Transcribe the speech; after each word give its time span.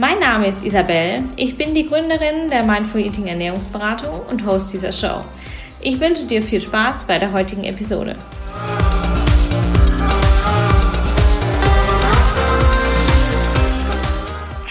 Mein 0.00 0.20
Name 0.20 0.46
ist 0.46 0.64
Isabel. 0.64 1.24
Ich 1.34 1.56
bin 1.56 1.74
die 1.74 1.88
Gründerin 1.88 2.50
der 2.50 2.62
Mindful 2.62 3.00
Eating 3.00 3.26
Ernährungsberatung 3.26 4.20
und 4.30 4.46
Host 4.46 4.72
dieser 4.72 4.92
Show. 4.92 5.24
Ich 5.80 5.98
wünsche 5.98 6.24
dir 6.24 6.40
viel 6.40 6.60
Spaß 6.60 7.02
bei 7.02 7.18
der 7.18 7.32
heutigen 7.32 7.64
Episode. 7.64 8.14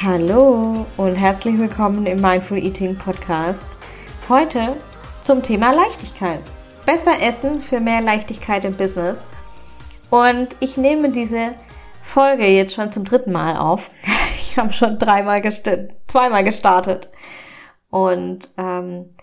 Hallo 0.02 0.86
und 0.96 1.16
herzlich 1.18 1.60
willkommen 1.60 2.06
im 2.06 2.22
Mindful 2.22 2.60
Eating 2.60 2.96
Podcast. 2.96 3.60
Heute 4.30 4.78
zum 5.26 5.44
Thema 5.44 5.74
Leichtigkeit. 5.74 6.40
Besser 6.86 7.22
essen 7.22 7.62
für 7.62 7.82
mehr 7.82 8.00
Leichtigkeit 8.00 8.64
im 8.64 8.78
Business. 8.78 9.18
Und 10.10 10.56
ich 10.62 10.78
nehme 10.78 11.10
diese 11.10 11.50
Folge 12.02 12.48
jetzt 12.48 12.76
schon 12.76 12.94
zum 12.94 13.04
dritten 13.04 13.34
Mal 13.34 13.58
auf. 13.58 13.90
Ich 14.58 14.64
habe 14.64 14.74
schon 14.74 14.98
dreimal 14.98 15.40
gest 15.40 15.70
zweimal 16.08 16.44
gestartet 16.44 17.10
und 17.92 18.50
ähm, 18.58 19.14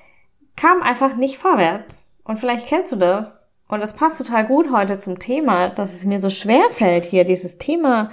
kam 0.55 0.81
einfach 0.81 1.17
nicht 1.17 1.39
vorwärts. 1.39 2.09
Und 2.23 2.39
vielleicht 2.39 2.69
kennst 2.69 2.93
du 2.93 2.97
das. 2.97 3.51
Und 3.67 3.83
es 3.83 3.95
passt 3.95 4.19
total 4.19 4.47
gut 4.47 4.71
heute 4.71 4.97
zum 4.97 5.19
Thema, 5.19 5.71
dass 5.71 5.93
es 5.93 6.05
mir 6.05 6.21
so 6.21 6.31
schwer 6.31 6.71
fällt, 6.71 7.05
hier 7.05 7.25
dieses 7.25 7.59
Thema 7.59 8.13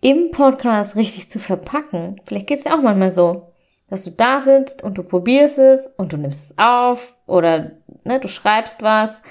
im 0.00 0.32
Podcast 0.32 0.96
richtig 0.96 1.30
zu 1.30 1.38
verpacken. 1.38 2.20
Vielleicht 2.26 2.48
geht 2.48 2.58
es 2.58 2.64
dir 2.64 2.74
auch 2.74 2.82
manchmal 2.82 3.12
so, 3.12 3.52
dass 3.88 4.02
du 4.02 4.10
da 4.10 4.40
sitzt 4.40 4.82
und 4.82 4.98
du 4.98 5.04
probierst 5.04 5.58
es 5.58 5.88
und 5.96 6.12
du 6.12 6.16
nimmst 6.16 6.50
es 6.50 6.58
auf 6.58 7.14
oder 7.28 7.70
ne, 8.02 8.18
du 8.18 8.26
schreibst 8.26 8.82
was 8.82 9.22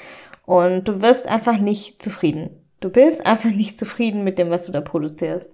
und 0.45 0.87
du 0.87 1.01
wirst 1.01 1.27
einfach 1.27 1.57
nicht 1.57 2.01
zufrieden. 2.01 2.61
Du 2.79 2.89
bist 2.89 3.25
einfach 3.25 3.49
nicht 3.49 3.77
zufrieden 3.77 4.23
mit 4.23 4.37
dem, 4.37 4.49
was 4.49 4.67
du 4.67 4.71
da 4.71 4.79
produzierst. 4.79 5.52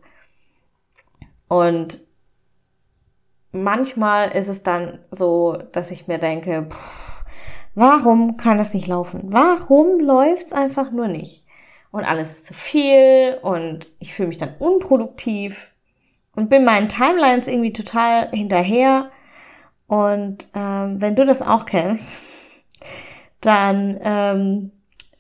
Und 1.50 2.00
manchmal 3.52 4.30
ist 4.30 4.47
es 4.47 4.64
dann 4.64 5.00
so, 5.11 5.58
dass 5.73 5.92
ich 5.92 6.08
mir 6.08 6.19
denke, 6.19 6.67
pff, 6.69 7.23
warum 7.75 8.38
kann 8.38 8.58
das 8.58 8.73
nicht 8.73 8.88
laufen? 8.88 9.23
Warum 9.25 10.00
läuft's 10.00 10.53
einfach 10.53 10.92
nur 10.92 11.08
nicht? 11.08 11.44
Und 11.92 12.05
alles 12.05 12.31
ist 12.33 12.45
zu 12.45 12.53
viel 12.53 13.39
und 13.42 13.88
ich 14.00 14.14
fühle 14.14 14.27
mich 14.30 14.38
dann 14.38 14.55
unproduktiv 14.59 15.73
und 16.36 16.50
bin 16.50 16.64
meinen 16.64 16.88
Timelines 16.88 17.47
irgendwie 17.47 17.73
total 17.73 18.30
hinterher. 18.30 19.09
Und 19.88 20.50
ähm, 20.53 21.02
wenn 21.02 21.16
du 21.16 21.25
das 21.25 21.42
auch 21.42 21.66
kennst, 21.66 22.64
dann 23.42 24.00
ähm, 24.03 24.72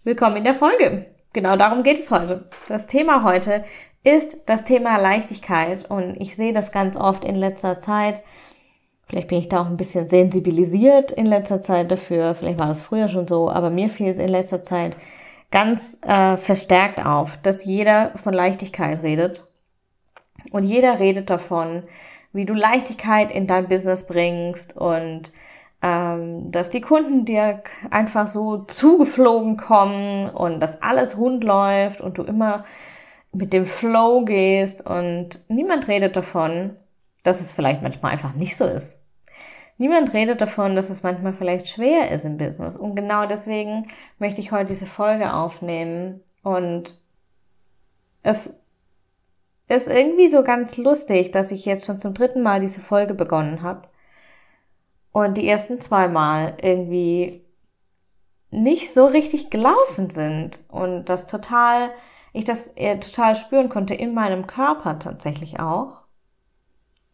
willkommen 0.03 0.37
in 0.37 0.43
der 0.43 0.53
Folge 0.53 1.07
genau 1.33 1.55
darum 1.55 1.83
geht 1.83 1.99
es 1.99 2.11
heute. 2.11 2.49
Das 2.67 2.87
Thema 2.87 3.23
heute 3.23 3.63
ist 4.03 4.37
das 4.45 4.63
Thema 4.63 4.97
Leichtigkeit 4.97 5.89
und 5.89 6.19
ich 6.19 6.35
sehe 6.35 6.53
das 6.53 6.71
ganz 6.71 6.95
oft 6.95 7.25
in 7.25 7.35
letzter 7.35 7.79
Zeit. 7.79 8.21
Vielleicht 9.07 9.27
bin 9.27 9.39
ich 9.39 9.49
da 9.49 9.61
auch 9.61 9.65
ein 9.65 9.77
bisschen 9.77 10.07
sensibilisiert 10.07 11.11
in 11.11 11.25
letzter 11.25 11.61
Zeit 11.61 11.91
dafür. 11.91 12.35
Vielleicht 12.35 12.59
war 12.59 12.67
das 12.67 12.83
früher 12.83 13.07
schon 13.07 13.27
so, 13.27 13.49
aber 13.49 13.69
mir 13.69 13.89
fiel 13.89 14.07
es 14.07 14.17
in 14.17 14.29
letzter 14.29 14.63
Zeit 14.63 14.95
ganz 15.51 15.99
äh, 16.03 16.37
verstärkt 16.37 17.03
auf, 17.03 17.37
dass 17.41 17.65
jeder 17.65 18.11
von 18.15 18.33
Leichtigkeit 18.33 19.01
redet. 19.01 19.45
Und 20.51 20.63
jeder 20.63 20.99
redet 20.99 21.29
davon, 21.29 21.83
wie 22.31 22.45
du 22.45 22.53
Leichtigkeit 22.53 23.31
in 23.31 23.47
dein 23.47 23.67
Business 23.67 24.05
bringst 24.05 24.77
und 24.77 25.33
ähm, 25.81 26.51
dass 26.51 26.69
die 26.69 26.81
Kunden 26.81 27.25
dir 27.25 27.63
einfach 27.89 28.27
so 28.27 28.59
zugeflogen 28.59 29.57
kommen 29.57 30.29
und 30.29 30.59
dass 30.59 30.81
alles 30.81 31.17
rund 31.17 31.43
läuft 31.43 32.01
und 32.01 32.17
du 32.17 32.23
immer 32.23 32.65
mit 33.31 33.53
dem 33.53 33.65
Flow 33.65 34.25
gehst 34.25 34.85
und 34.85 35.43
niemand 35.49 35.87
redet 35.87 36.15
davon, 36.15 36.75
dass 37.23 37.41
es 37.41 37.53
vielleicht 37.53 37.81
manchmal 37.81 38.11
einfach 38.11 38.33
nicht 38.33 38.57
so 38.57 38.65
ist. 38.65 39.01
Niemand 39.77 40.13
redet 40.13 40.41
davon, 40.41 40.75
dass 40.75 40.89
es 40.89 41.03
manchmal 41.03 41.33
vielleicht 41.33 41.67
schwer 41.67 42.11
ist 42.11 42.25
im 42.25 42.37
Business. 42.37 42.75
Und 42.75 42.95
genau 42.95 43.25
deswegen 43.25 43.87
möchte 44.17 44.41
ich 44.41 44.51
heute 44.51 44.67
diese 44.67 44.85
Folge 44.85 45.33
aufnehmen. 45.33 46.21
Und 46.43 46.99
es 48.23 48.59
ist 49.69 49.87
irgendwie 49.87 50.27
so 50.27 50.43
ganz 50.43 50.75
lustig, 50.77 51.31
dass 51.31 51.51
ich 51.51 51.65
jetzt 51.65 51.85
schon 51.85 52.01
zum 52.01 52.13
dritten 52.13 52.41
Mal 52.41 52.59
diese 52.59 52.81
Folge 52.81 53.13
begonnen 53.13 53.61
habe 53.61 53.87
und 55.11 55.37
die 55.37 55.47
ersten 55.47 55.79
zwei 55.79 56.07
Mal 56.07 56.57
irgendwie 56.61 57.45
nicht 58.51 58.93
so 58.93 59.05
richtig 59.05 59.49
gelaufen 59.49 60.09
sind 60.09 60.65
und 60.69 61.05
das 61.05 61.27
total, 61.27 61.91
ich 62.33 62.45
das 62.45 62.67
eher 62.67 62.99
total 62.99 63.35
spüren 63.35 63.69
konnte 63.69 63.93
in 63.93 64.13
meinem 64.13 64.47
Körper 64.47 64.99
tatsächlich 64.99 65.59
auch. 65.59 66.03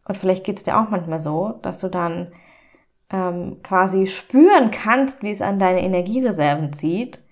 Und 0.07 0.17
vielleicht 0.17 0.43
geht's 0.43 0.63
dir 0.63 0.79
auch 0.79 0.89
manchmal 0.89 1.19
so, 1.19 1.59
dass 1.61 1.79
du 1.79 1.89
dann 1.89 2.31
ähm, 3.09 3.61
quasi 3.63 4.07
spüren 4.07 4.71
kannst, 4.71 5.23
wie 5.23 5.31
es 5.31 5.41
an 5.41 5.59
deine 5.59 5.81
Energiereserven 5.81 6.73
zieht 6.73 7.23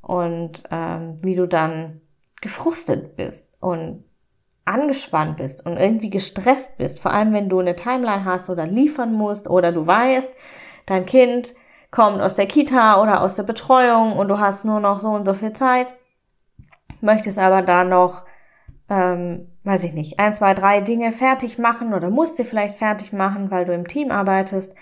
und 0.00 0.62
ähm, 0.70 1.16
wie 1.22 1.34
du 1.34 1.46
dann 1.46 2.00
gefrustet 2.40 3.16
bist 3.16 3.48
und 3.60 4.04
angespannt 4.64 5.38
bist 5.38 5.64
und 5.66 5.76
irgendwie 5.76 6.10
gestresst 6.10 6.76
bist, 6.78 7.00
vor 7.00 7.12
allem 7.12 7.32
wenn 7.32 7.48
du 7.48 7.58
eine 7.58 7.76
Timeline 7.76 8.24
hast 8.24 8.50
oder 8.50 8.66
liefern 8.66 9.12
musst 9.12 9.48
oder 9.48 9.72
du 9.72 9.86
weißt, 9.86 10.30
dein 10.86 11.06
Kind 11.06 11.54
kommt 11.90 12.20
aus 12.20 12.36
der 12.36 12.46
Kita 12.46 13.02
oder 13.02 13.20
aus 13.22 13.34
der 13.34 13.42
Betreuung 13.42 14.16
und 14.16 14.28
du 14.28 14.38
hast 14.38 14.64
nur 14.64 14.80
noch 14.80 15.00
so 15.00 15.08
und 15.08 15.24
so 15.24 15.34
viel 15.34 15.52
Zeit, 15.52 15.88
möchtest 17.02 17.38
aber 17.38 17.62
da 17.62 17.84
noch, 17.84 18.24
ähm, 18.88 19.48
weiß 19.64 19.84
ich 19.84 19.92
nicht, 19.92 20.18
ein, 20.18 20.34
zwei, 20.34 20.54
drei 20.54 20.80
Dinge 20.80 21.12
fertig 21.12 21.58
machen 21.58 21.94
oder 21.94 22.10
musst 22.10 22.36
sie 22.36 22.44
vielleicht 22.44 22.76
fertig 22.76 23.12
machen, 23.12 23.50
weil 23.50 23.64
du 23.64 23.72
im 23.72 23.86
Team 23.86 24.10
arbeitest 24.10 24.74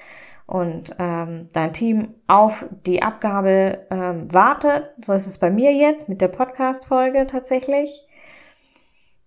und 0.47 0.97
ähm, 0.99 1.51
dein 1.53 1.75
Team 1.75 2.15
auf 2.27 2.65
die 2.87 3.03
Abgabe 3.03 3.87
ähm, 3.91 4.33
wartet. 4.33 4.91
So 5.05 5.13
ist 5.13 5.27
es 5.27 5.39
bei 5.39 5.51
mir 5.51 5.73
jetzt 5.73 6.09
mit 6.09 6.23
der 6.23 6.29
Podcast-Folge 6.29 7.27
tatsächlich. 7.27 8.07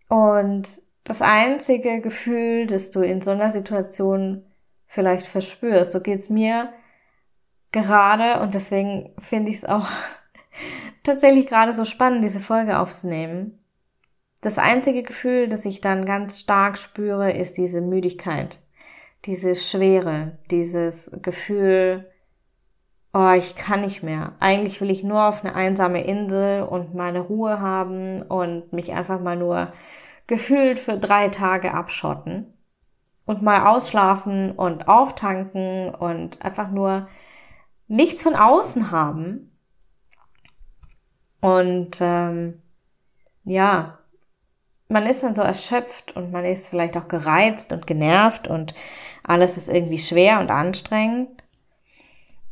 Und 0.07 0.81
das 1.03 1.21
einzige 1.21 2.01
Gefühl, 2.01 2.67
das 2.67 2.91
du 2.91 3.01
in 3.01 3.21
so 3.21 3.31
einer 3.31 3.51
Situation 3.51 4.43
vielleicht 4.87 5.27
verspürst, 5.27 5.91
so 5.93 6.01
geht's 6.01 6.29
mir 6.29 6.73
gerade 7.71 8.41
und 8.41 8.53
deswegen 8.53 9.13
finde 9.17 9.51
ich 9.51 9.57
es 9.57 9.65
auch 9.65 9.87
tatsächlich 11.03 11.47
gerade 11.47 11.73
so 11.73 11.85
spannend, 11.85 12.23
diese 12.23 12.39
Folge 12.39 12.79
aufzunehmen. 12.79 13.59
Das 14.41 14.57
einzige 14.57 15.03
Gefühl, 15.03 15.47
das 15.47 15.65
ich 15.65 15.81
dann 15.81 16.05
ganz 16.05 16.39
stark 16.39 16.77
spüre, 16.77 17.31
ist 17.31 17.57
diese 17.57 17.81
Müdigkeit, 17.81 18.59
diese 19.25 19.55
Schwere, 19.55 20.39
dieses 20.49 21.11
Gefühl, 21.21 22.09
oh, 23.13 23.31
ich 23.37 23.55
kann 23.55 23.81
nicht 23.81 24.03
mehr. 24.03 24.33
Eigentlich 24.39 24.81
will 24.81 24.89
ich 24.89 25.03
nur 25.03 25.27
auf 25.27 25.43
eine 25.43 25.55
einsame 25.55 26.03
Insel 26.03 26.63
und 26.63 26.95
meine 26.95 27.19
Ruhe 27.19 27.59
haben 27.59 28.23
und 28.23 28.73
mich 28.73 28.93
einfach 28.93 29.19
mal 29.19 29.37
nur 29.37 29.73
gefühlt 30.27 30.79
für 30.79 30.97
drei 30.97 31.29
Tage 31.29 31.73
abschotten 31.73 32.53
und 33.25 33.41
mal 33.41 33.67
ausschlafen 33.67 34.51
und 34.51 34.87
auftanken 34.87 35.93
und 35.93 36.41
einfach 36.41 36.71
nur 36.71 37.07
nichts 37.87 38.23
von 38.23 38.35
außen 38.35 38.91
haben. 38.91 39.50
Und 41.41 41.97
ähm, 41.99 42.61
ja, 43.43 43.97
man 44.87 45.05
ist 45.05 45.23
dann 45.23 45.35
so 45.35 45.41
erschöpft 45.41 46.15
und 46.15 46.31
man 46.31 46.45
ist 46.45 46.67
vielleicht 46.67 46.95
auch 46.97 47.07
gereizt 47.07 47.73
und 47.73 47.87
genervt 47.87 48.47
und 48.47 48.73
alles 49.23 49.57
ist 49.57 49.69
irgendwie 49.69 49.99
schwer 49.99 50.39
und 50.39 50.51
anstrengend. 50.51 51.29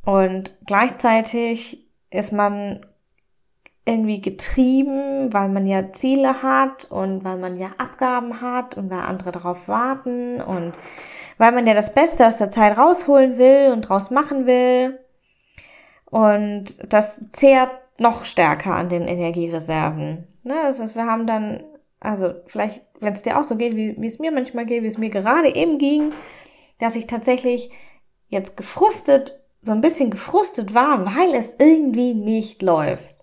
Und 0.06 0.58
gleichzeitig 0.66 1.86
ist 2.10 2.32
man 2.32 2.86
irgendwie 3.86 4.22
getrieben, 4.22 5.34
weil 5.34 5.50
man 5.50 5.68
ja 5.68 5.92
Ziele 5.94 6.42
hat 6.42 6.86
und 6.92 7.24
weil 7.24 7.38
man 7.38 7.58
ja 7.58 7.72
Abgaben 7.78 8.42
hat 8.42 8.78
und 8.78 8.90
weil 8.90 9.02
andere 9.02 9.32
darauf 9.32 9.68
warten 9.68 10.42
und 10.42 10.74
weil 11.38 11.52
man 11.52 11.66
ja 11.66 11.74
das 11.74 11.94
Beste 11.94 12.28
aus 12.28 12.38
der 12.38 12.52
Zeit 12.52 12.78
rausholen 12.78 13.38
will 13.38 13.72
und 13.72 13.82
draus 13.82 14.12
machen 14.12 14.46
will. 14.46 15.00
Und 16.06 16.78
das 16.92 17.22
zehrt 17.32 17.72
noch 18.00 18.26
stärker 18.26 18.74
an 18.74 18.90
den 18.90 19.08
Energiereserven. 19.08 20.28
Ne? 20.44 20.56
Das 20.64 20.80
heißt, 20.80 20.96
wir 20.96 21.06
haben 21.06 21.28
dann 21.28 21.64
also 22.00 22.34
vielleicht, 22.48 22.82
wenn 23.00 23.14
es 23.14 23.24
dir 23.24 23.38
auch 23.38 23.44
so 23.44 23.56
geht, 23.56 23.76
wie, 23.76 23.96
wie 24.00 24.08
es 24.08 24.20
mir 24.20 24.32
manchmal 24.32 24.66
geht, 24.66 24.84
wie 24.84 24.88
es 24.88 24.98
mir 24.98 25.10
gerade 25.10 25.54
eben 25.54 25.78
ging, 25.78 26.14
dass 26.80 26.96
ich 26.96 27.08
tatsächlich 27.08 27.72
jetzt 28.30 28.56
gefrustet, 28.56 29.40
so 29.62 29.74
ein 29.74 29.82
bisschen 29.82 30.10
gefrustet 30.10 30.74
war, 30.74 31.06
weil 31.06 31.36
es 31.36 31.56
irgendwie 31.58 32.14
nicht 32.14 32.62
läuft. 32.62 33.16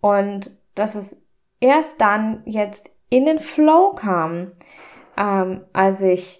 Und 0.00 0.50
dass 0.74 0.94
es 0.94 1.16
erst 1.60 2.00
dann 2.00 2.42
jetzt 2.44 2.90
in 3.08 3.24
den 3.24 3.38
Flow 3.38 3.94
kam, 3.94 4.52
ähm, 5.16 5.62
als 5.72 6.02
ich 6.02 6.39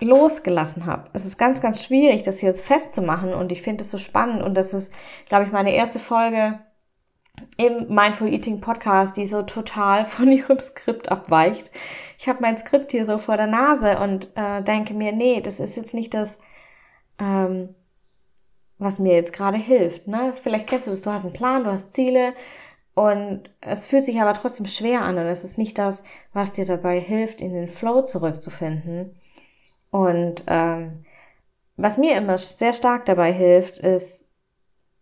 losgelassen 0.00 0.86
habe. 0.86 1.10
Es 1.12 1.24
ist 1.24 1.38
ganz, 1.38 1.60
ganz 1.60 1.82
schwierig, 1.82 2.22
das 2.22 2.40
jetzt 2.40 2.64
festzumachen 2.64 3.34
und 3.34 3.52
ich 3.52 3.62
finde 3.62 3.82
es 3.82 3.90
so 3.90 3.98
spannend 3.98 4.42
und 4.42 4.54
das 4.54 4.72
ist, 4.72 4.92
glaube 5.28 5.44
ich, 5.44 5.52
meine 5.52 5.74
erste 5.74 5.98
Folge 5.98 6.60
im 7.56 7.92
Mindful 7.92 8.32
Eating 8.32 8.60
Podcast, 8.60 9.16
die 9.16 9.26
so 9.26 9.42
total 9.42 10.04
von 10.04 10.30
ihrem 10.30 10.58
Skript 10.58 11.10
abweicht. 11.10 11.70
Ich 12.18 12.28
habe 12.28 12.42
mein 12.42 12.58
Skript 12.58 12.92
hier 12.92 13.04
so 13.04 13.18
vor 13.18 13.36
der 13.36 13.46
Nase 13.46 13.98
und 13.98 14.30
äh, 14.36 14.62
denke 14.62 14.94
mir, 14.94 15.12
nee, 15.12 15.40
das 15.40 15.60
ist 15.60 15.76
jetzt 15.76 15.94
nicht 15.94 16.14
das, 16.14 16.38
ähm, 17.18 17.74
was 18.78 18.98
mir 18.98 19.14
jetzt 19.14 19.32
gerade 19.32 19.58
hilft. 19.58 20.06
Ne? 20.06 20.18
Das, 20.26 20.40
vielleicht 20.40 20.68
kennst 20.68 20.86
du 20.86 20.92
das, 20.92 21.02
du 21.02 21.10
hast 21.10 21.24
einen 21.24 21.32
Plan, 21.32 21.64
du 21.64 21.72
hast 21.72 21.92
Ziele 21.92 22.34
und 22.94 23.50
es 23.60 23.86
fühlt 23.86 24.04
sich 24.04 24.20
aber 24.20 24.34
trotzdem 24.34 24.66
schwer 24.66 25.02
an 25.02 25.18
und 25.18 25.26
es 25.26 25.44
ist 25.44 25.58
nicht 25.58 25.78
das, 25.78 26.02
was 26.32 26.52
dir 26.52 26.64
dabei 26.64 26.98
hilft, 26.98 27.40
in 27.40 27.52
den 27.52 27.68
Flow 27.68 28.02
zurückzufinden. 28.02 29.16
Und 29.90 30.44
ähm, 30.46 31.04
was 31.76 31.96
mir 31.96 32.16
immer 32.16 32.38
sehr 32.38 32.72
stark 32.72 33.06
dabei 33.06 33.32
hilft, 33.32 33.78
ist 33.78 34.26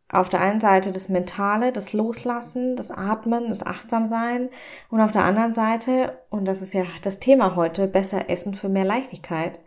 auf 0.09 0.29
der 0.29 0.41
einen 0.41 0.61
Seite 0.61 0.93
das 0.93 1.09
Mentale, 1.09 1.73
das 1.73 1.93
Loslassen, 1.93 2.77
das 2.77 2.91
Atmen, 2.91 3.49
das 3.49 3.67
Achtsamsein 3.67 4.51
und 4.89 5.01
auf 5.01 5.11
der 5.11 5.25
anderen 5.25 5.53
Seite, 5.53 6.19
und 6.31 6.45
das 6.45 6.63
ist 6.63 6.75
ja 6.75 6.85
das 7.03 7.19
Thema 7.19 7.57
heute, 7.57 7.89
besser 7.89 8.31
essen 8.31 8.55
für 8.55 8.69
mehr 8.69 8.85
Leichtigkeit, 8.85 9.59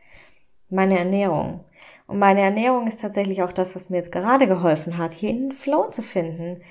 meine 0.70 0.98
Ernährung. 0.98 1.66
Und 2.08 2.20
meine 2.20 2.42
Ernährung 2.42 2.88
ist 2.88 3.02
tatsächlich 3.02 3.44
auch 3.44 3.52
das, 3.52 3.76
was 3.76 3.90
mir 3.90 3.98
jetzt 3.98 4.12
gerade 4.12 4.48
geholfen 4.48 4.98
hat, 4.98 5.12
hier 5.12 5.30
in 5.30 5.50
den 5.50 5.52
Flow 5.52 5.90
zu 5.90 6.02
finden, 6.02 6.62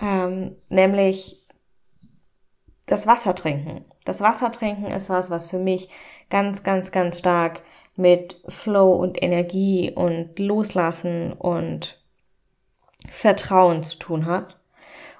ähm, 0.00 0.56
nämlich 0.68 1.46
das 2.86 3.06
Wasser 3.06 3.34
trinken. 3.34 3.84
Das 4.04 4.20
Wasser 4.20 4.50
trinken 4.50 4.86
ist 4.86 5.08
was, 5.08 5.30
was 5.30 5.50
für 5.50 5.58
mich 5.58 5.88
ganz, 6.30 6.62
ganz, 6.62 6.90
ganz 6.90 7.18
stark 7.18 7.62
mit 7.96 8.40
Flow 8.48 8.92
und 8.92 9.22
Energie 9.22 9.92
und 9.94 10.38
Loslassen 10.38 11.32
und 11.32 12.02
Vertrauen 13.08 13.82
zu 13.82 13.98
tun 13.98 14.26
hat. 14.26 14.56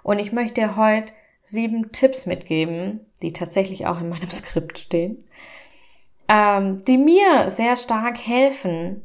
Und 0.03 0.19
ich 0.19 0.33
möchte 0.33 0.77
heute 0.77 1.13
sieben 1.45 1.93
Tipps 1.93 2.27
mitgeben, 2.27 3.01
die 3.23 3.33
tatsächlich 3.33 3.87
auch 3.87 4.01
in 4.01 4.09
meinem 4.09 4.31
Skript 4.31 4.79
stehen, 4.79 5.25
ähm, 6.29 6.85
die 6.85 6.99
mir 6.99 7.51
sehr 7.51 7.77
stark 7.77 8.19
helfen, 8.19 9.03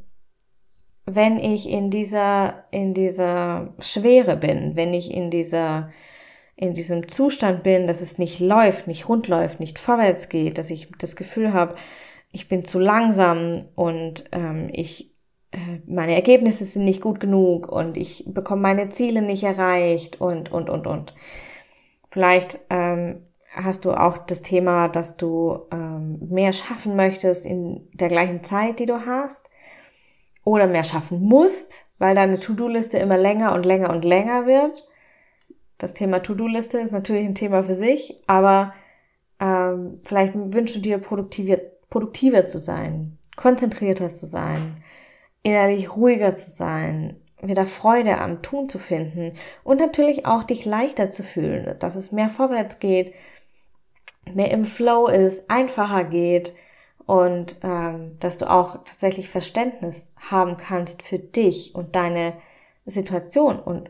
wenn 1.05 1.39
ich 1.39 1.67
in 1.67 1.89
dieser, 1.89 2.65
in 2.71 2.93
dieser 2.93 3.73
Schwere 3.79 4.37
bin, 4.37 4.75
wenn 4.75 4.93
ich 4.93 5.11
in 5.11 5.31
dieser, 5.31 5.91
in 6.55 6.73
diesem 6.73 7.07
Zustand 7.07 7.63
bin, 7.63 7.87
dass 7.87 8.01
es 8.01 8.17
nicht 8.17 8.39
läuft, 8.39 8.87
nicht 8.87 9.09
rund 9.09 9.27
läuft, 9.27 9.59
nicht 9.59 9.79
vorwärts 9.79 10.29
geht, 10.29 10.57
dass 10.57 10.69
ich 10.69 10.91
das 10.99 11.15
Gefühl 11.15 11.51
habe, 11.53 11.75
ich 12.31 12.47
bin 12.47 12.65
zu 12.65 12.79
langsam 12.79 13.65
und 13.75 14.25
ähm, 14.31 14.69
ich 14.71 15.11
äh, 15.51 15.81
meine 15.87 16.15
Ergebnisse 16.15 16.65
sind 16.65 16.85
nicht 16.85 17.01
gut 17.01 17.19
genug 17.19 17.71
und 17.71 17.97
ich 17.97 18.25
bekomme 18.27 18.61
meine 18.61 18.89
Ziele 18.89 19.21
nicht 19.21 19.43
erreicht 19.43 20.21
und 20.21 20.51
und 20.51 20.69
und 20.69 20.87
und. 20.87 21.15
Vielleicht 22.11 22.59
ähm, 22.69 23.21
hast 23.53 23.85
du 23.85 23.93
auch 23.93 24.17
das 24.17 24.41
Thema, 24.41 24.87
dass 24.87 25.17
du 25.17 25.67
ähm, 25.71 26.19
mehr 26.29 26.53
schaffen 26.53 26.95
möchtest 26.95 27.45
in 27.45 27.87
der 27.93 28.07
gleichen 28.07 28.43
Zeit, 28.43 28.79
die 28.79 28.85
du 28.85 29.05
hast, 29.05 29.49
oder 30.43 30.67
mehr 30.67 30.83
schaffen 30.83 31.21
musst, 31.21 31.85
weil 31.97 32.15
deine 32.15 32.39
To-Do-Liste 32.39 32.97
immer 32.97 33.17
länger 33.17 33.53
und 33.53 33.65
länger 33.65 33.89
und 33.89 34.05
länger 34.05 34.45
wird. 34.45 34.87
Das 35.77 35.93
Thema 35.93 36.19
To-Do-Liste 36.19 36.79
ist 36.79 36.91
natürlich 36.91 37.25
ein 37.25 37.35
Thema 37.35 37.63
für 37.63 37.73
sich, 37.73 38.21
aber 38.27 38.73
ähm, 39.39 39.99
vielleicht 40.03 40.33
wünschst 40.35 40.75
du 40.75 40.79
dir 40.79 40.97
produktiver, 40.97 41.57
produktiver 41.89 42.47
zu 42.47 42.59
sein, 42.59 43.17
konzentrierter 43.35 44.09
zu 44.09 44.25
sein, 44.25 44.83
innerlich 45.43 45.95
ruhiger 45.95 46.37
zu 46.37 46.51
sein, 46.51 47.19
wieder 47.41 47.65
Freude 47.65 48.19
am 48.19 48.41
Tun 48.41 48.69
zu 48.69 48.79
finden 48.79 49.33
und 49.63 49.79
natürlich 49.79 50.25
auch 50.25 50.43
dich 50.43 50.65
leichter 50.65 51.09
zu 51.11 51.23
fühlen, 51.23 51.77
dass 51.79 51.95
es 51.95 52.11
mehr 52.11 52.29
vorwärts 52.29 52.79
geht, 52.79 53.13
mehr 54.33 54.51
im 54.51 54.65
Flow 54.65 55.07
ist, 55.07 55.49
einfacher 55.49 56.03
geht 56.03 56.53
und 57.05 57.57
ähm, 57.63 58.17
dass 58.19 58.37
du 58.37 58.49
auch 58.49 58.83
tatsächlich 58.83 59.29
Verständnis 59.29 60.05
haben 60.17 60.57
kannst 60.57 61.01
für 61.01 61.17
dich 61.17 61.73
und 61.75 61.95
deine 61.95 62.33
Situation 62.85 63.57
und 63.57 63.89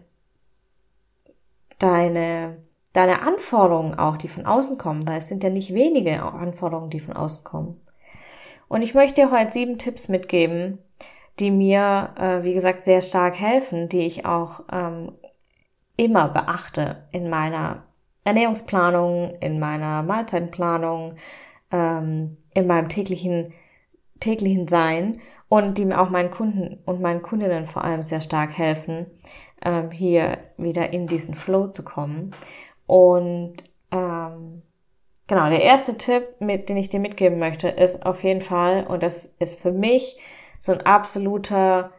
deine 1.80 2.58
deine 2.94 3.22
Anforderungen 3.22 3.98
auch, 3.98 4.18
die 4.18 4.28
von 4.28 4.46
außen 4.46 4.78
kommen, 4.78 5.08
weil 5.08 5.20
es 5.20 5.30
sind 5.30 5.44
ja 5.44 5.50
nicht 5.50 5.74
wenige 5.74 6.22
Anforderungen, 6.22 6.90
die 6.90 7.00
von 7.00 7.16
außen 7.16 7.44
kommen. 7.44 7.80
Und 8.70 8.84
ich 8.84 8.94
möchte 8.94 9.16
dir 9.16 9.32
heute 9.32 9.52
sieben 9.52 9.78
Tipps 9.78 10.08
mitgeben, 10.08 10.78
die 11.40 11.52
mir, 11.52 12.14
äh, 12.18 12.44
wie 12.44 12.54
gesagt, 12.54 12.86
sehr 12.86 13.02
stark 13.02 13.36
helfen, 13.36 13.90
die 13.90 14.06
ich 14.06 14.26
auch 14.26 14.62
ähm, 14.72 15.12
immer 15.98 16.30
beachte 16.30 17.04
in 17.12 17.30
meiner 17.30 17.84
Ernährungsplanung, 18.24 19.34
in 19.42 19.60
meiner 19.60 20.04
Mahlzeitenplanung, 20.04 21.16
ähm, 21.72 22.38
in 22.54 22.68
meinem 22.68 22.90
täglichen, 22.90 23.54
täglichen 24.20 24.68
Sein 24.68 25.20
und 25.48 25.78
die 25.78 25.86
mir 25.86 26.00
auch 26.00 26.10
meinen 26.10 26.32
Kunden 26.32 26.80
und 26.86 27.02
meinen 27.02 27.24
Kundinnen 27.24 27.66
vor 27.66 27.84
allem 27.84 28.04
sehr 28.04 28.22
stark 28.22 28.56
helfen, 28.56 29.08
ähm, 29.64 29.90
hier 29.90 30.38
wieder 30.58 30.94
in 30.94 31.08
diesen 31.08 31.34
Flow 31.34 31.68
zu 31.68 31.84
kommen. 31.84 32.36
Und 32.86 33.64
ähm, 33.92 34.62
genau, 35.30 35.50
der 35.50 35.62
erste 35.62 35.98
Tipp, 35.98 36.24
mit, 36.40 36.68
den 36.68 36.76
ich 36.76 36.90
dir 36.90 37.00
mitgeben 37.00 37.40
möchte, 37.40 37.70
ist 37.70 38.06
auf 38.06 38.24
jeden 38.24 38.42
Fall, 38.42 38.86
und 38.86 39.02
das 39.02 39.26
ist 39.40 39.62
für 39.62 39.72
mich 39.72 40.20
so 40.60 40.74
ein 40.74 40.82
absoluter 40.82 41.92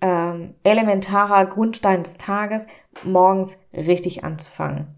ähm, 0.00 0.54
elementarer 0.62 1.44
Grundstein 1.44 2.04
des 2.04 2.16
Tages, 2.16 2.66
morgens 3.04 3.58
richtig 3.74 4.24
anzufangen. 4.24 4.94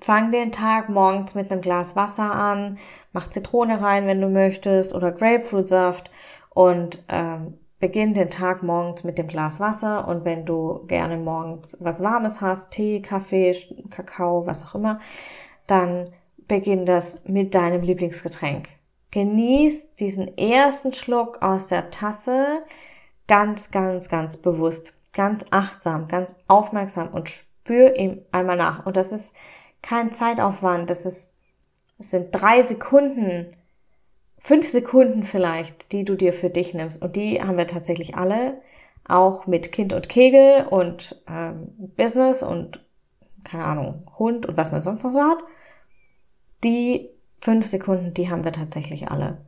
Fang 0.00 0.30
den 0.30 0.52
Tag 0.52 0.90
morgens 0.90 1.34
mit 1.34 1.50
einem 1.50 1.62
Glas 1.62 1.96
Wasser 1.96 2.30
an, 2.32 2.78
mach 3.12 3.30
Zitrone 3.30 3.80
rein, 3.80 4.06
wenn 4.06 4.20
du 4.20 4.28
möchtest, 4.28 4.94
oder 4.94 5.10
Grapefruitsaft 5.10 6.10
und 6.50 7.02
ähm, 7.08 7.54
beginn 7.80 8.12
den 8.12 8.30
Tag 8.30 8.62
morgens 8.62 9.02
mit 9.02 9.16
dem 9.16 9.28
Glas 9.28 9.60
Wasser 9.60 10.06
und 10.06 10.24
wenn 10.26 10.44
du 10.44 10.84
gerne 10.86 11.16
morgens 11.16 11.78
was 11.80 12.02
Warmes 12.02 12.42
hast, 12.42 12.70
Tee, 12.70 13.00
Kaffee, 13.00 13.54
Kakao, 13.90 14.46
was 14.46 14.64
auch 14.64 14.74
immer, 14.74 14.98
dann 15.66 16.12
beginn 16.48 16.86
das 16.86 17.22
mit 17.26 17.54
deinem 17.54 17.82
Lieblingsgetränk. 17.82 18.68
Genieß 19.10 19.94
diesen 19.96 20.36
ersten 20.36 20.92
Schluck 20.92 21.42
aus 21.42 21.68
der 21.68 21.90
Tasse 21.90 22.62
ganz, 23.26 23.70
ganz, 23.70 24.08
ganz 24.08 24.36
bewusst, 24.36 24.94
ganz 25.12 25.44
achtsam, 25.50 26.08
ganz 26.08 26.34
aufmerksam 26.48 27.08
und 27.08 27.30
spür 27.30 27.96
ihm 27.96 28.22
einmal 28.32 28.56
nach. 28.56 28.86
Und 28.86 28.96
das 28.96 29.12
ist 29.12 29.32
kein 29.82 30.12
Zeitaufwand, 30.12 30.90
das 30.90 31.06
ist, 31.06 31.32
das 31.98 32.10
sind 32.10 32.30
drei 32.32 32.62
Sekunden, 32.62 33.54
fünf 34.38 34.68
Sekunden 34.68 35.24
vielleicht, 35.24 35.92
die 35.92 36.04
du 36.04 36.16
dir 36.16 36.32
für 36.32 36.50
dich 36.50 36.74
nimmst. 36.74 37.00
Und 37.02 37.16
die 37.16 37.42
haben 37.42 37.56
wir 37.56 37.66
tatsächlich 37.66 38.14
alle, 38.16 38.60
auch 39.08 39.46
mit 39.46 39.72
Kind 39.72 39.92
und 39.92 40.08
Kegel 40.08 40.66
und 40.68 41.22
ähm, 41.28 41.68
Business 41.96 42.42
und 42.42 42.84
keine 43.44 43.64
Ahnung, 43.64 44.10
Hund 44.18 44.46
und 44.46 44.56
was 44.56 44.72
man 44.72 44.82
sonst 44.82 45.04
noch 45.04 45.12
so 45.12 45.20
hat. 45.20 45.38
Die 46.66 47.10
Fünf 47.38 47.66
Sekunden, 47.66 48.12
die 48.12 48.28
haben 48.28 48.42
wir 48.42 48.50
tatsächlich 48.50 49.08
alle. 49.08 49.38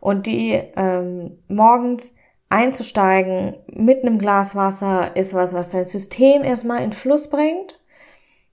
Und 0.00 0.26
die 0.26 0.60
ähm, 0.74 1.38
morgens 1.46 2.16
einzusteigen 2.48 3.54
mit 3.68 4.02
einem 4.02 4.18
Glas 4.18 4.56
Wasser 4.56 5.14
ist 5.14 5.34
was, 5.34 5.52
was 5.54 5.68
dein 5.68 5.86
System 5.86 6.42
erstmal 6.42 6.82
in 6.82 6.92
Fluss 6.92 7.30
bringt 7.30 7.78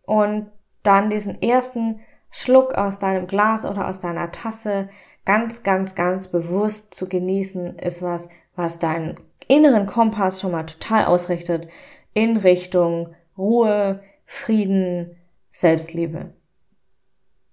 und 0.04 0.52
dann 0.84 1.10
diesen 1.10 1.42
ersten 1.42 2.02
Schluck 2.30 2.76
aus 2.76 3.00
deinem 3.00 3.26
Glas 3.26 3.66
oder 3.66 3.88
aus 3.88 4.00
deiner 4.00 4.32
Tasse 4.32 4.90
ganz, 5.26 5.64
ganz, 5.64 5.96
ganz 5.96 6.28
bewusst 6.28 6.94
zu 6.94 7.10
genießen, 7.10 7.80
ist 7.80 8.04
was, 8.04 8.30
was 8.56 8.78
deinen 8.78 9.20
inneren 9.48 9.88
Kompass 9.88 10.42
schon 10.42 10.52
mal 10.52 10.68
total 10.68 11.06
ausrichtet 11.06 11.68
in 12.14 12.38
Richtung 12.38 13.16
Ruhe, 13.36 14.04
Frieden, 14.28 15.18
Selbstliebe. 15.50 16.34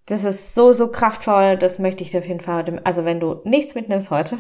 Das 0.09 0.25
ist 0.25 0.55
so, 0.55 0.73
so 0.73 0.91
kraftvoll, 0.91 1.59
das 1.59 1.79
möchte 1.79 2.03
ich 2.03 2.13
dir 2.13 2.21
auf 2.21 2.27
jeden 2.27 2.41
Fall, 2.41 2.81
also 2.85 3.05
wenn 3.05 3.21
du 3.21 3.43
nichts 3.45 3.75
mitnimmst 3.75 4.11
heute, 4.11 4.39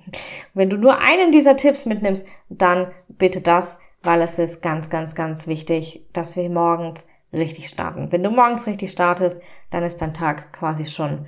wenn 0.54 0.70
du 0.70 0.76
nur 0.76 1.00
einen 1.00 1.32
dieser 1.32 1.56
Tipps 1.56 1.86
mitnimmst, 1.86 2.24
dann 2.48 2.92
bitte 3.08 3.40
das, 3.40 3.78
weil 4.02 4.22
es 4.22 4.38
ist 4.38 4.62
ganz, 4.62 4.90
ganz, 4.90 5.16
ganz 5.16 5.48
wichtig, 5.48 6.06
dass 6.12 6.36
wir 6.36 6.48
morgens 6.48 7.04
richtig 7.32 7.68
starten. 7.68 8.12
Wenn 8.12 8.22
du 8.22 8.30
morgens 8.30 8.68
richtig 8.68 8.92
startest, 8.92 9.40
dann 9.70 9.82
ist 9.82 10.00
dein 10.00 10.14
Tag 10.14 10.52
quasi 10.52 10.86
schon 10.86 11.26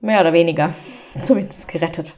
mehr 0.00 0.20
oder 0.20 0.32
weniger 0.32 0.74
zumindest 1.24 1.68
gerettet. 1.68 2.16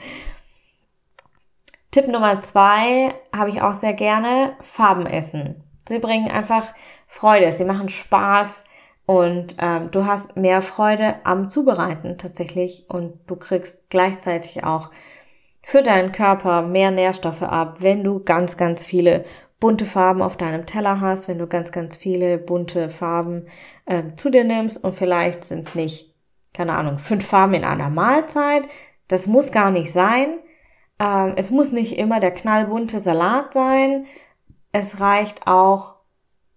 Tipp 1.90 2.08
Nummer 2.08 2.40
zwei 2.40 3.14
habe 3.34 3.50
ich 3.50 3.60
auch 3.60 3.74
sehr 3.74 3.92
gerne, 3.92 4.56
Farben 4.60 5.06
essen. 5.06 5.62
Sie 5.86 5.98
bringen 5.98 6.30
einfach 6.30 6.74
Freude, 7.06 7.52
sie 7.52 7.64
machen 7.64 7.90
Spaß 7.90 8.64
und 9.06 9.56
ähm, 9.60 9.90
du 9.92 10.04
hast 10.04 10.36
mehr 10.36 10.62
Freude 10.62 11.14
am 11.22 11.48
Zubereiten 11.48 12.18
tatsächlich 12.18 12.86
und 12.88 13.20
du 13.28 13.36
kriegst 13.36 13.88
gleichzeitig 13.88 14.64
auch 14.64 14.90
für 15.62 15.82
deinen 15.82 16.12
Körper 16.12 16.62
mehr 16.62 16.90
Nährstoffe 16.90 17.42
ab, 17.42 17.76
wenn 17.80 18.02
du 18.04 18.22
ganz, 18.22 18.56
ganz 18.56 18.84
viele 18.84 19.24
bunte 19.60 19.84
Farben 19.84 20.22
auf 20.22 20.36
deinem 20.36 20.66
Teller 20.66 21.00
hast, 21.00 21.28
wenn 21.28 21.38
du 21.38 21.46
ganz, 21.46 21.72
ganz 21.72 21.96
viele 21.96 22.36
bunte 22.36 22.90
Farben 22.90 23.46
äh, 23.86 24.02
zu 24.16 24.28
dir 24.28 24.44
nimmst 24.44 24.82
und 24.82 24.94
vielleicht 24.94 25.44
sind 25.44 25.66
es 25.66 25.74
nicht, 25.74 26.14
keine 26.52 26.74
Ahnung, 26.74 26.98
fünf 26.98 27.26
Farben 27.26 27.54
in 27.54 27.64
einer 27.64 27.90
Mahlzeit. 27.90 28.64
Das 29.08 29.26
muss 29.26 29.52
gar 29.52 29.70
nicht 29.70 29.92
sein. 29.92 30.38
Ähm, 30.98 31.34
es 31.36 31.50
muss 31.50 31.72
nicht 31.72 31.96
immer 31.96 32.20
der 32.20 32.32
knallbunte 32.32 33.00
Salat 33.00 33.54
sein. 33.54 34.06
Es 34.72 35.00
reicht 35.00 35.46
auch, 35.46 35.96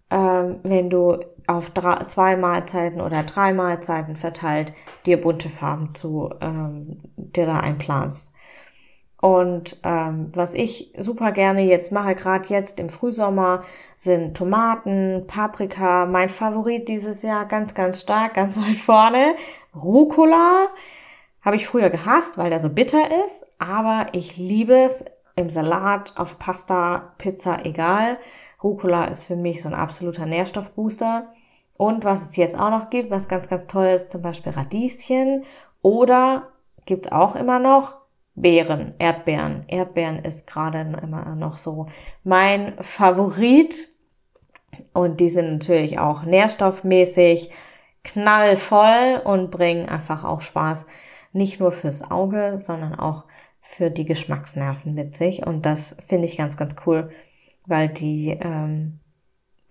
ähm, 0.09 0.59
wenn 0.63 0.89
du 0.89 1.19
auf 1.49 1.71
drei, 1.71 2.03
zwei 2.05 2.35
Mahlzeiten 2.37 3.01
oder 3.01 3.23
drei 3.23 3.53
Mahlzeiten 3.53 4.15
verteilt 4.15 4.71
dir 5.07 5.19
bunte 5.19 5.49
Farben 5.49 5.95
zu 5.95 6.29
ähm, 6.41 6.99
dir 7.17 7.47
da 7.47 7.59
einplanst. 7.59 8.31
Und 9.19 9.77
ähm, 9.83 10.31
was 10.33 10.53
ich 10.53 10.93
super 10.97 11.31
gerne 11.31 11.63
jetzt 11.63 11.91
mache, 11.91 12.13
gerade 12.13 12.47
jetzt 12.49 12.79
im 12.79 12.89
Frühsommer, 12.89 13.63
sind 13.97 14.37
Tomaten, 14.37 15.25
Paprika. 15.25 16.05
Mein 16.05 16.29
Favorit 16.29 16.87
dieses 16.87 17.23
Jahr 17.23 17.45
ganz, 17.45 17.73
ganz 17.73 17.99
stark, 17.99 18.35
ganz 18.35 18.55
weit 18.61 18.77
vorne. 18.77 19.33
Rucola 19.75 20.67
habe 21.41 21.55
ich 21.55 21.65
früher 21.65 21.89
gehasst, 21.89 22.37
weil 22.37 22.51
der 22.51 22.59
so 22.59 22.69
bitter 22.69 23.07
ist. 23.25 23.45
Aber 23.57 24.07
ich 24.13 24.37
liebe 24.37 24.75
es 24.75 25.03
im 25.35 25.49
Salat, 25.49 26.13
auf 26.15 26.37
Pasta, 26.37 27.13
Pizza, 27.17 27.65
egal. 27.65 28.19
Rucola 28.63 29.05
ist 29.05 29.25
für 29.25 29.35
mich 29.35 29.61
so 29.61 29.69
ein 29.69 29.75
absoluter 29.75 30.25
Nährstoffbooster. 30.25 31.31
Und 31.77 32.03
was 32.03 32.29
es 32.29 32.35
jetzt 32.35 32.57
auch 32.57 32.71
noch 32.71 32.89
gibt, 32.89 33.09
was 33.09 33.29
ganz, 33.29 33.47
ganz 33.47 33.67
toll 33.67 33.87
ist, 33.87 34.11
zum 34.11 34.21
Beispiel 34.21 34.51
Radieschen. 34.51 35.45
Oder 35.81 36.49
gibt's 36.85 37.11
auch 37.11 37.35
immer 37.35 37.59
noch 37.59 37.95
Beeren, 38.35 38.95
Erdbeeren. 38.99 39.63
Erdbeeren 39.67 40.19
ist 40.19 40.47
gerade 40.47 40.81
immer 41.01 41.35
noch 41.35 41.57
so 41.57 41.87
mein 42.23 42.73
Favorit. 42.81 43.87
Und 44.93 45.19
die 45.19 45.29
sind 45.29 45.51
natürlich 45.51 45.99
auch 45.99 46.23
nährstoffmäßig 46.23 47.51
knallvoll 48.03 49.21
und 49.23 49.51
bringen 49.51 49.89
einfach 49.89 50.23
auch 50.23 50.41
Spaß. 50.41 50.85
Nicht 51.31 51.59
nur 51.59 51.71
fürs 51.71 52.09
Auge, 52.09 52.57
sondern 52.57 52.95
auch 52.95 53.23
für 53.61 53.91
die 53.91 54.05
Geschmacksnerven 54.05 54.93
mit 54.93 55.15
sich. 55.15 55.45
Und 55.45 55.65
das 55.65 55.95
finde 56.07 56.25
ich 56.25 56.37
ganz, 56.37 56.57
ganz 56.57 56.75
cool, 56.85 57.11
weil 57.69 57.89
die 57.89 58.38
ähm, 58.41 58.99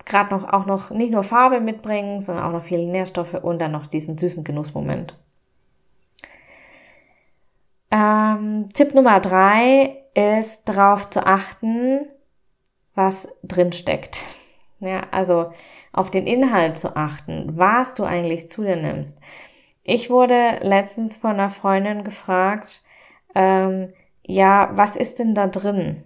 gerade 0.04 0.34
noch 0.34 0.50
auch 0.52 0.66
noch 0.66 0.90
nicht 0.90 1.12
nur 1.12 1.22
Farbe 1.24 1.60
mitbringen, 1.60 2.20
sondern 2.20 2.44
auch 2.44 2.52
noch 2.52 2.62
viele 2.62 2.86
Nährstoffe 2.86 3.34
und 3.34 3.58
dann 3.58 3.72
noch 3.72 3.86
diesen 3.86 4.16
süßen 4.16 4.44
Genussmoment. 4.44 5.14
Ähm, 7.90 8.68
Tipp 8.72 8.94
Nummer 8.94 9.20
drei 9.20 10.02
ist 10.14 10.68
darauf 10.68 11.10
zu 11.10 11.24
achten, 11.26 12.06
was 12.94 13.28
drin 13.42 13.72
steckt. 13.72 14.22
Ja, 14.80 15.08
also 15.10 15.50
auf 15.92 16.08
den 16.12 16.28
Inhalt 16.28 16.78
zu 16.78 16.94
achten, 16.94 17.58
was 17.58 17.94
du 17.94 18.04
eigentlich 18.04 18.48
zu 18.48 18.62
dir 18.62 18.76
nimmst. 18.76 19.18
Ich 19.82 20.08
wurde 20.08 20.60
letztens 20.60 21.16
von 21.16 21.32
einer 21.32 21.50
Freundin 21.50 22.04
gefragt, 22.04 22.84
ähm, 23.34 23.88
ja, 24.22 24.70
was 24.74 24.94
ist 24.94 25.18
denn 25.18 25.34
da 25.34 25.48
drin? 25.48 26.04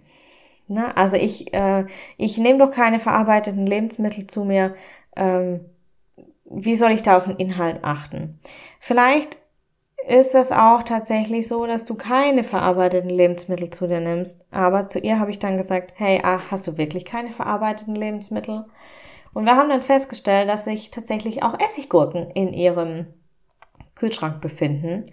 Ne? 0.67 0.95
Also 0.95 1.17
ich, 1.17 1.53
äh, 1.53 1.85
ich 2.17 2.37
nehme 2.37 2.59
doch 2.59 2.71
keine 2.71 2.99
verarbeiteten 2.99 3.65
Lebensmittel 3.65 4.27
zu 4.27 4.43
mir. 4.45 4.75
Ähm, 5.15 5.61
wie 6.45 6.75
soll 6.75 6.91
ich 6.91 7.01
da 7.01 7.17
auf 7.17 7.25
den 7.25 7.37
Inhalt 7.37 7.83
achten? 7.83 8.39
Vielleicht 8.79 9.37
ist 10.07 10.35
es 10.35 10.51
auch 10.51 10.83
tatsächlich 10.83 11.47
so, 11.47 11.65
dass 11.65 11.85
du 11.85 11.95
keine 11.95 12.43
verarbeiteten 12.43 13.09
Lebensmittel 13.09 13.69
zu 13.69 13.87
dir 13.87 14.01
nimmst. 14.01 14.39
Aber 14.51 14.89
zu 14.89 14.99
ihr 14.99 15.19
habe 15.19 15.31
ich 15.31 15.39
dann 15.39 15.57
gesagt, 15.57 15.93
hey, 15.95 16.21
ah, 16.23 16.41
hast 16.51 16.67
du 16.67 16.77
wirklich 16.77 17.05
keine 17.05 17.31
verarbeiteten 17.31 17.95
Lebensmittel? 17.95 18.65
Und 19.33 19.45
wir 19.45 19.55
haben 19.55 19.69
dann 19.69 19.81
festgestellt, 19.81 20.49
dass 20.49 20.65
sich 20.65 20.91
tatsächlich 20.91 21.41
auch 21.41 21.59
Essiggurken 21.59 22.29
in 22.31 22.53
ihrem 22.53 23.07
Kühlschrank 23.95 24.41
befinden, 24.41 25.11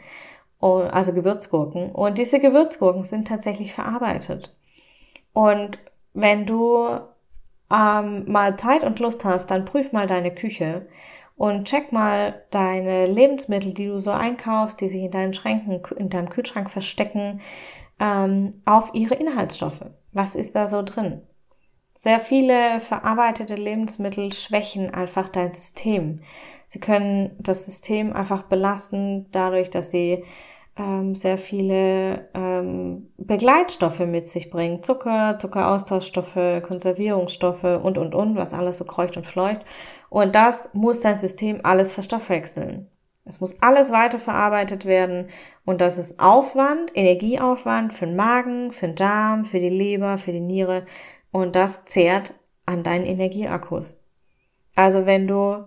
also 0.60 1.12
Gewürzgurken. 1.12 1.92
Und 1.92 2.18
diese 2.18 2.40
Gewürzgurken 2.40 3.04
sind 3.04 3.28
tatsächlich 3.28 3.72
verarbeitet. 3.72 4.54
Und 5.40 5.78
wenn 6.12 6.44
du 6.44 7.00
ähm, 7.72 8.30
mal 8.30 8.58
Zeit 8.58 8.84
und 8.84 8.98
Lust 9.00 9.24
hast, 9.24 9.50
dann 9.50 9.64
prüf 9.64 9.90
mal 9.90 10.06
deine 10.06 10.34
Küche 10.34 10.86
und 11.34 11.66
check 11.66 11.92
mal 11.92 12.42
deine 12.50 13.06
Lebensmittel, 13.06 13.72
die 13.72 13.86
du 13.86 14.00
so 14.00 14.10
einkaufst, 14.10 14.82
die 14.82 14.90
sich 14.90 15.00
in 15.00 15.10
deinen 15.10 15.32
Schränken, 15.32 15.80
in 15.96 16.10
deinem 16.10 16.28
Kühlschrank 16.28 16.68
verstecken, 16.68 17.40
ähm, 17.98 18.50
auf 18.66 18.90
ihre 18.92 19.14
Inhaltsstoffe. 19.14 19.86
Was 20.12 20.34
ist 20.34 20.54
da 20.54 20.68
so 20.68 20.82
drin? 20.82 21.22
Sehr 21.96 22.20
viele 22.20 22.78
verarbeitete 22.78 23.54
Lebensmittel 23.54 24.34
schwächen 24.34 24.92
einfach 24.92 25.30
dein 25.30 25.54
System. 25.54 26.20
Sie 26.66 26.80
können 26.80 27.34
das 27.38 27.64
System 27.64 28.12
einfach 28.12 28.42
belasten 28.42 29.26
dadurch, 29.32 29.70
dass 29.70 29.90
sie 29.90 30.22
ähm, 30.80 31.14
sehr 31.14 31.36
viele 31.36 32.28
ähm, 32.32 33.12
Begleitstoffe 33.18 34.00
mit 34.00 34.26
sich 34.26 34.50
bringen. 34.50 34.82
Zucker, 34.82 35.38
Zuckeraustauschstoffe, 35.38 36.62
Konservierungsstoffe 36.62 37.64
und, 37.64 37.98
und, 37.98 38.14
und, 38.14 38.36
was 38.36 38.54
alles 38.54 38.78
so 38.78 38.84
kreucht 38.84 39.16
und 39.16 39.26
fleucht. 39.26 39.60
Und 40.08 40.34
das 40.34 40.70
muss 40.72 41.00
dein 41.00 41.16
System 41.16 41.60
alles 41.64 41.92
verstoffwechseln. 41.92 42.88
Es 43.26 43.40
muss 43.40 43.60
alles 43.60 43.92
weiterverarbeitet 43.92 44.86
werden 44.86 45.28
und 45.66 45.82
das 45.82 45.98
ist 45.98 46.18
Aufwand, 46.18 46.90
Energieaufwand 46.94 47.92
für 47.92 48.06
den 48.06 48.16
Magen, 48.16 48.72
für 48.72 48.86
den 48.86 48.96
Darm, 48.96 49.44
für 49.44 49.60
die 49.60 49.68
Leber, 49.68 50.16
für 50.16 50.32
die 50.32 50.40
Niere 50.40 50.86
und 51.30 51.54
das 51.54 51.84
zehrt 51.84 52.34
an 52.64 52.82
deinen 52.82 53.04
Energieakkus. 53.04 54.00
Also 54.74 55.04
wenn 55.04 55.28
du 55.28 55.66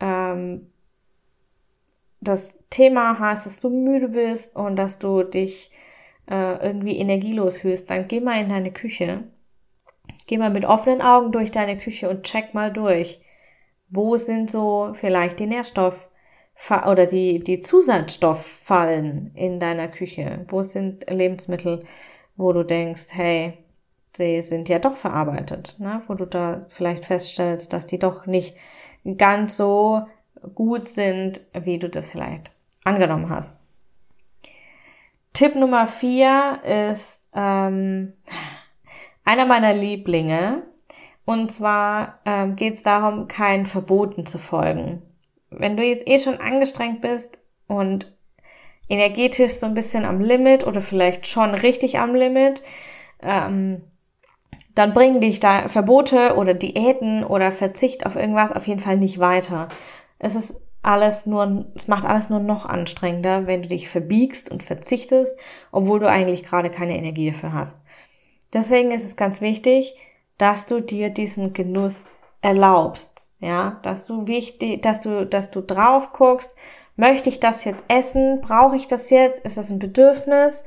ähm, 0.00 0.69
das 2.20 2.58
Thema 2.70 3.18
hast, 3.18 3.46
dass 3.46 3.60
du 3.60 3.70
müde 3.70 4.08
bist 4.08 4.54
und 4.54 4.76
dass 4.76 4.98
du 4.98 5.22
dich 5.22 5.70
äh, 6.28 6.64
irgendwie 6.64 6.98
energielos 6.98 7.60
fühlst, 7.60 7.90
dann 7.90 8.08
geh 8.08 8.20
mal 8.20 8.40
in 8.40 8.48
deine 8.48 8.72
Küche. 8.72 9.24
Geh 10.26 10.38
mal 10.38 10.50
mit 10.50 10.64
offenen 10.64 11.02
Augen 11.02 11.32
durch 11.32 11.50
deine 11.50 11.78
Küche 11.78 12.08
und 12.08 12.22
check 12.22 12.54
mal 12.54 12.72
durch. 12.72 13.20
Wo 13.88 14.16
sind 14.16 14.50
so 14.50 14.92
vielleicht 14.94 15.40
die 15.40 15.46
Nährstoff 15.46 16.08
oder 16.86 17.06
die, 17.06 17.40
die 17.40 17.60
Zusatzstofffallen 17.60 19.32
in 19.34 19.58
deiner 19.58 19.88
Küche? 19.88 20.44
Wo 20.48 20.62
sind 20.62 21.10
Lebensmittel, 21.10 21.84
wo 22.36 22.52
du 22.52 22.64
denkst, 22.64 23.08
hey, 23.12 23.54
die 24.18 24.42
sind 24.42 24.68
ja 24.68 24.78
doch 24.78 24.96
verarbeitet, 24.96 25.76
ne? 25.78 26.02
wo 26.06 26.14
du 26.14 26.26
da 26.26 26.66
vielleicht 26.68 27.06
feststellst, 27.06 27.72
dass 27.72 27.86
die 27.86 27.98
doch 27.98 28.26
nicht 28.26 28.56
ganz 29.16 29.56
so 29.56 30.02
gut 30.54 30.88
sind, 30.88 31.40
wie 31.52 31.78
du 31.78 31.88
das 31.88 32.10
vielleicht 32.10 32.52
angenommen 32.84 33.28
hast. 33.28 33.60
Tipp 35.32 35.54
Nummer 35.54 35.86
vier 35.86 36.60
ist 36.64 37.28
ähm, 37.34 38.14
einer 39.24 39.46
meiner 39.46 39.74
Lieblinge. 39.74 40.62
Und 41.24 41.52
zwar 41.52 42.18
ähm, 42.24 42.56
geht 42.56 42.74
es 42.74 42.82
darum, 42.82 43.28
keinen 43.28 43.66
Verboten 43.66 44.26
zu 44.26 44.38
folgen. 44.38 45.02
Wenn 45.50 45.76
du 45.76 45.84
jetzt 45.84 46.08
eh 46.08 46.18
schon 46.18 46.38
angestrengt 46.38 47.00
bist 47.00 47.38
und 47.68 48.16
energetisch 48.88 49.52
so 49.52 49.66
ein 49.66 49.74
bisschen 49.74 50.04
am 50.04 50.20
Limit 50.20 50.66
oder 50.66 50.80
vielleicht 50.80 51.28
schon 51.28 51.54
richtig 51.54 51.98
am 52.00 52.14
Limit, 52.14 52.62
ähm, 53.22 53.82
dann 54.74 54.92
bringen 54.92 55.20
dich 55.20 55.40
da 55.40 55.68
Verbote 55.68 56.36
oder 56.36 56.54
Diäten 56.54 57.24
oder 57.24 57.52
Verzicht 57.52 58.06
auf 58.06 58.16
irgendwas 58.16 58.52
auf 58.52 58.66
jeden 58.66 58.80
Fall 58.80 58.96
nicht 58.96 59.18
weiter. 59.20 59.68
Es 60.20 60.36
ist 60.36 60.54
alles 60.82 61.26
nur, 61.26 61.66
es 61.74 61.88
macht 61.88 62.04
alles 62.04 62.30
nur 62.30 62.38
noch 62.40 62.64
anstrengender, 62.64 63.46
wenn 63.46 63.62
du 63.62 63.68
dich 63.68 63.88
verbiegst 63.88 64.50
und 64.50 64.62
verzichtest, 64.62 65.36
obwohl 65.72 65.98
du 65.98 66.08
eigentlich 66.08 66.44
gerade 66.44 66.70
keine 66.70 66.96
Energie 66.96 67.32
dafür 67.32 67.52
hast. 67.52 67.82
Deswegen 68.52 68.92
ist 68.92 69.04
es 69.04 69.16
ganz 69.16 69.40
wichtig, 69.40 69.96
dass 70.38 70.66
du 70.66 70.80
dir 70.80 71.10
diesen 71.10 71.52
Genuss 71.52 72.06
erlaubst, 72.40 73.26
ja, 73.40 73.78
dass 73.82 74.06
du 74.06 74.26
wichtig, 74.26 74.82
dass 74.82 75.00
du, 75.00 75.26
dass 75.26 75.50
du 75.50 75.60
drauf 75.60 76.12
guckst, 76.12 76.54
möchte 76.96 77.28
ich 77.28 77.40
das 77.40 77.64
jetzt 77.64 77.84
essen? 77.88 78.40
Brauche 78.40 78.76
ich 78.76 78.86
das 78.86 79.10
jetzt? 79.10 79.44
Ist 79.44 79.56
das 79.56 79.70
ein 79.70 79.78
Bedürfnis? 79.78 80.64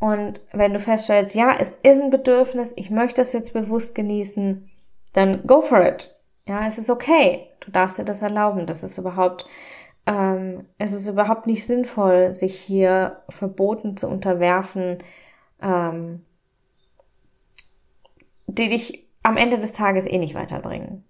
Und 0.00 0.40
wenn 0.52 0.72
du 0.72 0.78
feststellst, 0.78 1.34
ja, 1.34 1.54
es 1.58 1.72
ist 1.82 2.00
ein 2.00 2.10
Bedürfnis, 2.10 2.72
ich 2.76 2.90
möchte 2.90 3.22
es 3.22 3.32
jetzt 3.32 3.52
bewusst 3.52 3.94
genießen, 3.94 4.70
dann 5.12 5.46
go 5.46 5.60
for 5.60 5.84
it. 5.84 6.14
Ja, 6.46 6.66
es 6.66 6.78
ist 6.78 6.90
okay. 6.90 7.48
Du 7.68 7.72
darfst 7.72 7.98
dir 7.98 8.04
das 8.04 8.22
erlauben. 8.22 8.64
Das 8.64 8.82
ist 8.82 8.96
überhaupt, 8.96 9.46
ähm, 10.06 10.64
es 10.78 10.94
ist 10.94 11.06
überhaupt 11.06 11.46
nicht 11.46 11.66
sinnvoll, 11.66 12.32
sich 12.32 12.58
hier 12.58 13.20
Verboten 13.28 13.98
zu 13.98 14.08
unterwerfen, 14.08 15.02
ähm, 15.60 16.24
die 18.46 18.70
dich 18.70 19.06
am 19.22 19.36
Ende 19.36 19.58
des 19.58 19.74
Tages 19.74 20.06
eh 20.06 20.16
nicht 20.16 20.34
weiterbringen. 20.34 21.04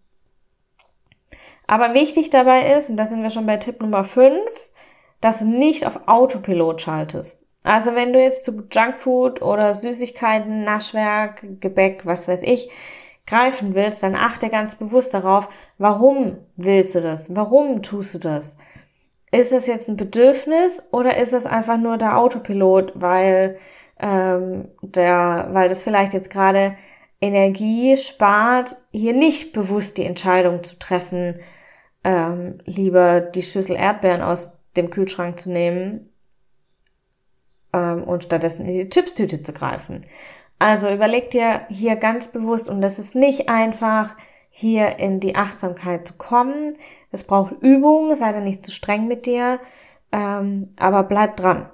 Aber 1.69 1.95
wichtig 1.95 2.31
dabei 2.31 2.73
ist, 2.73 2.91
und 2.91 2.97
da 2.97 3.07
sind 3.07 3.23
wir 3.23 3.31
schon 3.31 3.47
bei 3.47 3.59
Tipp 3.59 3.81
Nummer 3.81 4.03
5, 4.03 4.37
dass 5.21 5.39
du 5.39 5.45
nicht 5.47 5.87
auf 5.87 6.09
Autopilot 6.09 6.83
schaltest. 6.83 7.41
Also 7.63 7.95
wenn 7.95 8.13
du 8.13 8.21
jetzt 8.21 8.45
zu 8.45 8.65
Junkfood 8.69 9.43
oder 9.43 9.75
Süßigkeiten, 9.75 10.65
Naschwerk, 10.65 11.61
Gebäck, 11.61 12.05
was 12.05 12.27
weiß 12.27 12.43
ich, 12.43 12.69
greifen 13.29 13.75
willst, 13.77 14.03
dann 14.03 14.17
achte 14.17 14.49
ganz 14.49 14.75
bewusst 14.75 15.15
darauf, 15.15 15.49
warum 15.79 16.39
willst 16.57 16.95
du 16.95 17.01
das? 17.01 17.35
Warum 17.35 17.83
tust 17.83 18.15
du 18.15 18.19
das? 18.19 18.57
Ist 19.31 19.53
das 19.53 19.67
jetzt 19.67 19.89
ein 19.89 19.97
Bedürfnis 19.97 20.83
oder 20.91 21.17
ist 21.19 21.33
es 21.33 21.47
einfach 21.47 21.79
nur 21.79 21.99
der 21.99 22.19
Autopilot, 22.19 22.93
weil 22.95 23.59
ähm, 23.99 24.69
der, 24.83 25.49
weil 25.53 25.69
das 25.69 25.83
vielleicht 25.83 26.13
jetzt 26.13 26.31
gerade 26.31 26.77
Energie 27.21 27.97
spart, 27.97 28.77
hier 28.93 29.13
nicht 29.13 29.53
bewusst 29.53 29.99
die 29.99 30.05
Entscheidung 30.05 30.63
zu 30.63 30.79
treffen, 30.79 31.41
ähm, 32.05 32.59
lieber 32.65 33.21
die 33.21 33.43
Schüssel 33.43 33.77
Erdbeeren 33.77 34.23
aus 34.23 34.53
dem 34.77 34.91
Kühlschrank 34.91 35.41
zu 35.41 35.51
nehmen 35.51 36.11
ähm, 37.73 38.05
und 38.05 38.25
stattdessen 38.25 38.67
in 38.67 38.79
die 38.79 38.89
Chipstüte 38.89 39.43
zu 39.43 39.53
greifen. 39.53 40.07
Also 40.61 40.89
überleg 40.89 41.31
dir 41.31 41.63
hier 41.69 41.97
ganz 41.97 42.29
bewusst, 42.29 42.69
und 42.69 42.81
das 42.81 42.99
ist 42.99 43.15
nicht 43.15 43.49
einfach, 43.49 44.17
hier 44.51 44.99
in 44.99 45.21
die 45.21 45.37
Achtsamkeit 45.37 46.07
zu 46.07 46.15
kommen. 46.15 46.75
Es 47.11 47.25
braucht 47.25 47.63
Übung, 47.63 48.15
sei 48.15 48.33
da 48.33 48.41
nicht 48.41 48.65
zu 48.65 48.73
streng 48.73 49.07
mit 49.07 49.27
dir, 49.27 49.61
ähm, 50.13 50.75
aber 50.79 51.05
bleib 51.05 51.37
dran. 51.37 51.71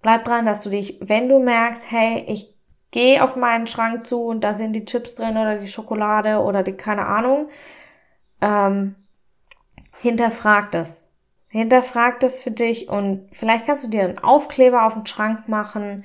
Bleib 0.00 0.24
dran, 0.24 0.46
dass 0.46 0.60
du 0.62 0.70
dich, 0.70 0.98
wenn 1.00 1.28
du 1.28 1.38
merkst, 1.38 1.90
hey, 1.90 2.24
ich 2.26 2.52
gehe 2.90 3.22
auf 3.22 3.36
meinen 3.36 3.66
Schrank 3.66 4.06
zu 4.06 4.24
und 4.24 4.42
da 4.42 4.54
sind 4.54 4.74
die 4.74 4.84
Chips 4.84 5.14
drin 5.14 5.30
oder 5.30 5.58
die 5.58 5.68
Schokolade 5.68 6.40
oder 6.40 6.62
die 6.62 6.72
keine 6.72 7.06
Ahnung, 7.06 7.48
ähm, 8.40 8.96
hinterfrag 9.98 10.72
das. 10.72 11.06
Hinterfrag 11.48 12.20
das 12.20 12.42
für 12.42 12.50
dich 12.50 12.88
und 12.88 13.28
vielleicht 13.32 13.66
kannst 13.66 13.84
du 13.84 13.88
dir 13.88 14.04
einen 14.04 14.18
Aufkleber 14.18 14.86
auf 14.86 14.94
den 14.94 15.06
Schrank 15.06 15.48
machen, 15.48 16.04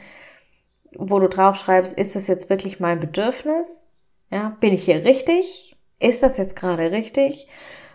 wo 0.92 1.20
du 1.20 1.28
draufschreibst, 1.28 1.94
ist 1.94 2.16
das 2.16 2.28
jetzt 2.28 2.50
wirklich 2.50 2.80
mein 2.80 3.00
Bedürfnis? 3.00 3.88
Ja, 4.30 4.58
bin 4.60 4.74
ich 4.74 4.86
hier 4.86 5.04
richtig? 5.04 5.77
Ist 6.00 6.24
das 6.24 6.38
jetzt 6.38 6.56
gerade 6.56 6.92
richtig? 6.92 7.48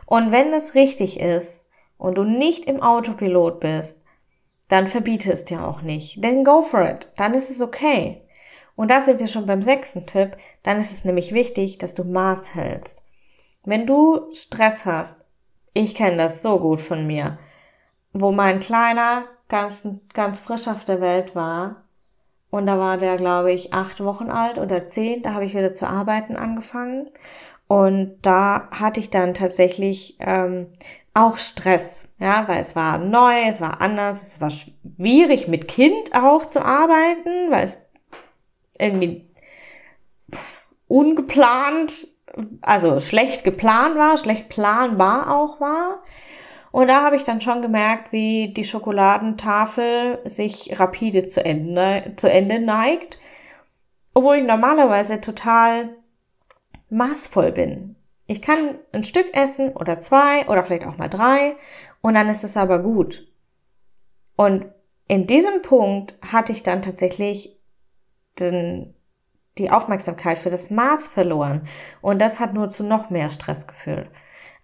Und 0.06 0.32
wenn 0.32 0.50
das 0.50 0.74
richtig 0.74 1.20
ist 1.20 1.64
und 1.98 2.16
du 2.16 2.24
nicht 2.24 2.66
im 2.66 2.82
Autopilot 2.82 3.60
bist, 3.60 4.00
dann 4.68 4.86
verbiete 4.86 5.32
es 5.32 5.44
dir 5.44 5.66
auch 5.66 5.82
nicht. 5.82 6.20
Then 6.22 6.44
go 6.44 6.62
for 6.62 6.88
it. 6.88 7.10
Dann 7.16 7.34
ist 7.34 7.50
es 7.50 7.60
okay. 7.60 8.22
Und 8.74 8.90
da 8.90 9.00
sind 9.00 9.20
wir 9.20 9.26
schon 9.26 9.46
beim 9.46 9.62
sechsten 9.62 10.06
Tipp. 10.06 10.36
Dann 10.62 10.80
ist 10.80 10.92
es 10.92 11.04
nämlich 11.04 11.32
wichtig, 11.32 11.78
dass 11.78 11.94
du 11.94 12.04
Maß 12.04 12.54
hältst. 12.54 13.02
Wenn 13.64 13.86
du 13.86 14.32
Stress 14.32 14.84
hast, 14.84 15.24
ich 15.74 15.94
kenne 15.94 16.16
das 16.16 16.42
so 16.42 16.58
gut 16.58 16.80
von 16.80 17.06
mir, 17.06 17.38
wo 18.12 18.32
mein 18.32 18.60
Kleiner 18.60 19.24
ganz, 19.48 19.86
ganz 20.14 20.40
frisch 20.40 20.68
auf 20.68 20.84
der 20.84 21.00
Welt 21.00 21.34
war, 21.34 21.84
und 22.50 22.66
da 22.66 22.78
war 22.78 22.98
der, 22.98 23.16
glaube 23.16 23.50
ich, 23.50 23.72
acht 23.72 24.04
Wochen 24.04 24.30
alt 24.30 24.58
oder 24.58 24.86
zehn, 24.86 25.22
da 25.22 25.32
habe 25.32 25.46
ich 25.46 25.54
wieder 25.54 25.72
zu 25.72 25.86
arbeiten 25.86 26.36
angefangen. 26.36 27.08
Und 27.72 28.18
da 28.20 28.68
hatte 28.70 29.00
ich 29.00 29.08
dann 29.08 29.32
tatsächlich 29.32 30.18
ähm, 30.20 30.66
auch 31.14 31.38
Stress, 31.38 32.06
ja, 32.18 32.46
weil 32.46 32.60
es 32.60 32.76
war 32.76 32.98
neu, 32.98 33.48
es 33.48 33.62
war 33.62 33.80
anders, 33.80 34.26
es 34.26 34.40
war 34.42 34.50
schwierig 34.50 35.48
mit 35.48 35.68
Kind 35.68 36.14
auch 36.14 36.44
zu 36.44 36.62
arbeiten, 36.62 37.50
weil 37.50 37.64
es 37.64 37.78
irgendwie 38.78 39.26
ungeplant, 40.86 42.08
also 42.60 43.00
schlecht 43.00 43.42
geplant 43.42 43.96
war, 43.96 44.18
schlecht 44.18 44.50
planbar 44.50 45.34
auch 45.34 45.58
war. 45.58 46.02
Und 46.72 46.88
da 46.88 47.02
habe 47.02 47.16
ich 47.16 47.24
dann 47.24 47.40
schon 47.40 47.62
gemerkt, 47.62 48.12
wie 48.12 48.52
die 48.52 48.64
Schokoladentafel 48.64 50.20
sich 50.26 50.78
rapide 50.78 51.26
zu 51.26 51.42
Ende, 51.42 52.12
zu 52.16 52.30
Ende 52.30 52.60
neigt, 52.60 53.18
obwohl 54.12 54.36
ich 54.36 54.44
normalerweise 54.44 55.22
total 55.22 55.88
maßvoll 56.92 57.52
bin. 57.52 57.96
Ich 58.26 58.42
kann 58.42 58.76
ein 58.92 59.04
Stück 59.04 59.34
essen 59.34 59.72
oder 59.72 59.98
zwei 59.98 60.46
oder 60.46 60.62
vielleicht 60.62 60.86
auch 60.86 60.98
mal 60.98 61.08
drei 61.08 61.56
und 62.00 62.14
dann 62.14 62.28
ist 62.28 62.44
es 62.44 62.56
aber 62.56 62.78
gut. 62.78 63.26
Und 64.36 64.66
in 65.08 65.26
diesem 65.26 65.62
Punkt 65.62 66.16
hatte 66.22 66.52
ich 66.52 66.62
dann 66.62 66.82
tatsächlich 66.82 67.58
den, 68.38 68.94
die 69.58 69.70
Aufmerksamkeit 69.70 70.38
für 70.38 70.50
das 70.50 70.70
Maß 70.70 71.08
verloren 71.08 71.66
und 72.00 72.20
das 72.20 72.40
hat 72.40 72.54
nur 72.54 72.70
zu 72.70 72.84
noch 72.84 73.10
mehr 73.10 73.28
Stress 73.28 73.66
geführt. 73.66 74.08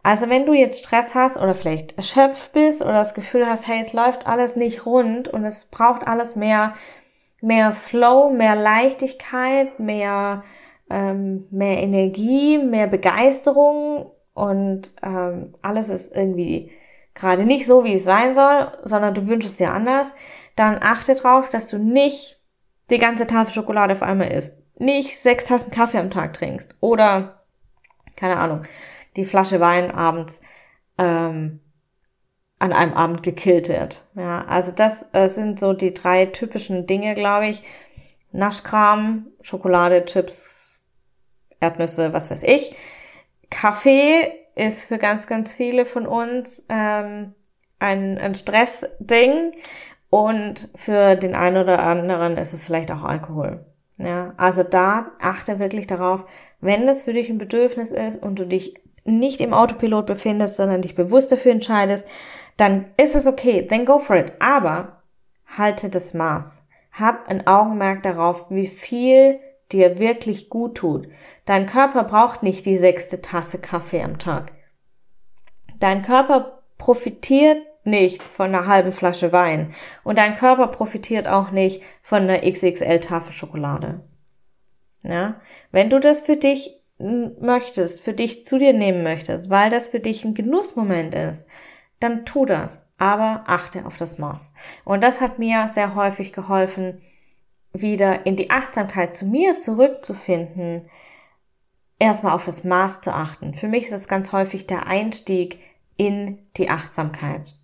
Also 0.02 0.28
wenn 0.30 0.46
du 0.46 0.54
jetzt 0.54 0.78
Stress 0.78 1.14
hast 1.14 1.36
oder 1.36 1.54
vielleicht 1.54 1.96
erschöpft 1.96 2.52
bist 2.52 2.80
oder 2.80 2.94
das 2.94 3.14
Gefühl 3.14 3.46
hast, 3.46 3.66
hey, 3.66 3.80
es 3.80 3.92
läuft 3.92 4.26
alles 4.26 4.56
nicht 4.56 4.86
rund 4.86 5.28
und 5.28 5.44
es 5.44 5.66
braucht 5.66 6.06
alles 6.06 6.36
mehr, 6.36 6.74
mehr 7.40 7.72
Flow, 7.72 8.30
mehr 8.30 8.56
Leichtigkeit, 8.56 9.78
mehr, 9.80 10.44
ähm, 10.90 11.46
mehr 11.50 11.82
Energie, 11.82 12.58
mehr 12.58 12.86
Begeisterung 12.86 14.10
und 14.34 14.94
ähm, 15.02 15.54
alles 15.62 15.88
ist 15.88 16.14
irgendwie 16.14 16.70
gerade 17.14 17.44
nicht 17.44 17.66
so, 17.66 17.84
wie 17.84 17.94
es 17.94 18.04
sein 18.04 18.34
soll, 18.34 18.72
sondern 18.84 19.14
du 19.14 19.26
wünschst 19.26 19.58
dir 19.58 19.72
anders, 19.72 20.14
dann 20.56 20.78
achte 20.80 21.14
darauf, 21.14 21.50
dass 21.50 21.68
du 21.68 21.78
nicht 21.78 22.40
die 22.90 22.98
ganze 22.98 23.26
Tafel 23.26 23.52
Schokolade 23.52 23.92
auf 23.92 24.02
einmal 24.02 24.30
isst, 24.30 24.56
nicht 24.78 25.18
sechs 25.18 25.44
Tassen 25.44 25.70
Kaffee 25.70 25.98
am 25.98 26.10
Tag 26.10 26.32
trinkst 26.34 26.74
oder 26.80 27.44
keine 28.16 28.38
Ahnung, 28.38 28.64
die 29.16 29.24
Flasche 29.24 29.60
Wein 29.60 29.90
abends 29.90 30.40
ähm, 30.98 31.60
an 32.58 32.72
einem 32.72 32.94
Abend 32.94 33.22
gekillt 33.22 33.68
wird. 33.68 34.08
Ja, 34.14 34.44
also 34.46 34.72
das 34.72 35.06
äh, 35.12 35.28
sind 35.28 35.60
so 35.60 35.72
die 35.72 35.94
drei 35.94 36.26
typischen 36.26 36.86
Dinge, 36.86 37.14
glaube 37.14 37.48
ich. 37.48 37.62
Naschkram, 38.32 39.28
Schokolade, 39.42 40.04
Chips, 40.04 40.57
Erdnüsse, 41.60 42.12
was 42.12 42.30
weiß 42.30 42.42
ich. 42.42 42.74
Kaffee 43.50 44.32
ist 44.54 44.84
für 44.84 44.98
ganz, 44.98 45.26
ganz 45.26 45.54
viele 45.54 45.84
von 45.84 46.06
uns 46.06 46.64
ähm, 46.68 47.34
ein, 47.78 48.18
ein 48.18 48.34
Stressding 48.34 49.52
und 50.10 50.70
für 50.74 51.16
den 51.16 51.34
einen 51.34 51.62
oder 51.62 51.80
anderen 51.80 52.36
ist 52.36 52.52
es 52.52 52.64
vielleicht 52.64 52.90
auch 52.90 53.02
Alkohol. 53.02 53.64
Ja, 53.98 54.32
also 54.36 54.62
da 54.62 55.12
achte 55.20 55.58
wirklich 55.58 55.86
darauf, 55.86 56.24
wenn 56.60 56.86
das 56.86 57.04
für 57.04 57.12
dich 57.12 57.28
ein 57.28 57.38
Bedürfnis 57.38 57.90
ist 57.90 58.22
und 58.22 58.38
du 58.38 58.46
dich 58.46 58.80
nicht 59.04 59.40
im 59.40 59.52
Autopilot 59.52 60.06
befindest, 60.06 60.56
sondern 60.56 60.82
dich 60.82 60.94
bewusst 60.94 61.32
dafür 61.32 61.52
entscheidest, 61.52 62.06
dann 62.56 62.86
ist 62.96 63.16
es 63.16 63.26
okay, 63.26 63.66
then 63.66 63.84
go 63.84 63.98
for 63.98 64.16
it. 64.16 64.32
Aber 64.38 65.02
halte 65.56 65.88
das 65.88 66.14
Maß. 66.14 66.62
Hab 66.92 67.28
ein 67.28 67.46
Augenmerk 67.46 68.02
darauf, 68.02 68.50
wie 68.50 68.66
viel 68.66 69.40
dir 69.72 69.98
wirklich 69.98 70.48
gut 70.48 70.76
tut. 70.76 71.08
Dein 71.44 71.66
Körper 71.66 72.04
braucht 72.04 72.42
nicht 72.42 72.64
die 72.66 72.78
sechste 72.78 73.20
Tasse 73.20 73.58
Kaffee 73.58 74.02
am 74.02 74.18
Tag. 74.18 74.52
Dein 75.78 76.02
Körper 76.02 76.62
profitiert 76.78 77.58
nicht 77.84 78.22
von 78.22 78.54
einer 78.54 78.66
halben 78.66 78.92
Flasche 78.92 79.32
Wein 79.32 79.74
und 80.04 80.18
dein 80.18 80.36
Körper 80.36 80.68
profitiert 80.68 81.26
auch 81.26 81.50
nicht 81.50 81.82
von 82.02 82.22
einer 82.22 82.40
XXL 82.40 83.00
Tafel 83.00 83.32
Schokolade. 83.32 84.04
Ja? 85.02 85.40
Wenn 85.70 85.90
du 85.90 86.00
das 86.00 86.20
für 86.20 86.36
dich 86.36 86.78
möchtest, 86.98 88.00
für 88.00 88.12
dich 88.12 88.44
zu 88.44 88.58
dir 88.58 88.72
nehmen 88.72 89.02
möchtest, 89.02 89.50
weil 89.50 89.70
das 89.70 89.88
für 89.88 90.00
dich 90.00 90.24
ein 90.24 90.34
Genussmoment 90.34 91.14
ist, 91.14 91.48
dann 92.00 92.24
tu 92.24 92.44
das. 92.44 92.86
Aber 92.98 93.44
achte 93.46 93.86
auf 93.86 93.96
das 93.96 94.18
Maß. 94.18 94.52
Und 94.84 95.02
das 95.02 95.20
hat 95.20 95.38
mir 95.38 95.68
sehr 95.68 95.94
häufig 95.94 96.32
geholfen, 96.32 97.00
wieder 97.72 98.26
in 98.26 98.36
die 98.36 98.50
Achtsamkeit 98.50 99.14
zu 99.14 99.26
mir 99.26 99.58
zurückzufinden, 99.58 100.88
erstmal 101.98 102.32
auf 102.32 102.44
das 102.44 102.64
Maß 102.64 103.00
zu 103.00 103.12
achten. 103.12 103.54
Für 103.54 103.68
mich 103.68 103.84
ist 103.84 103.92
das 103.92 104.08
ganz 104.08 104.32
häufig 104.32 104.66
der 104.66 104.86
Einstieg 104.86 105.60
in 105.96 106.38
die 106.56 106.70
Achtsamkeit. 106.70 107.54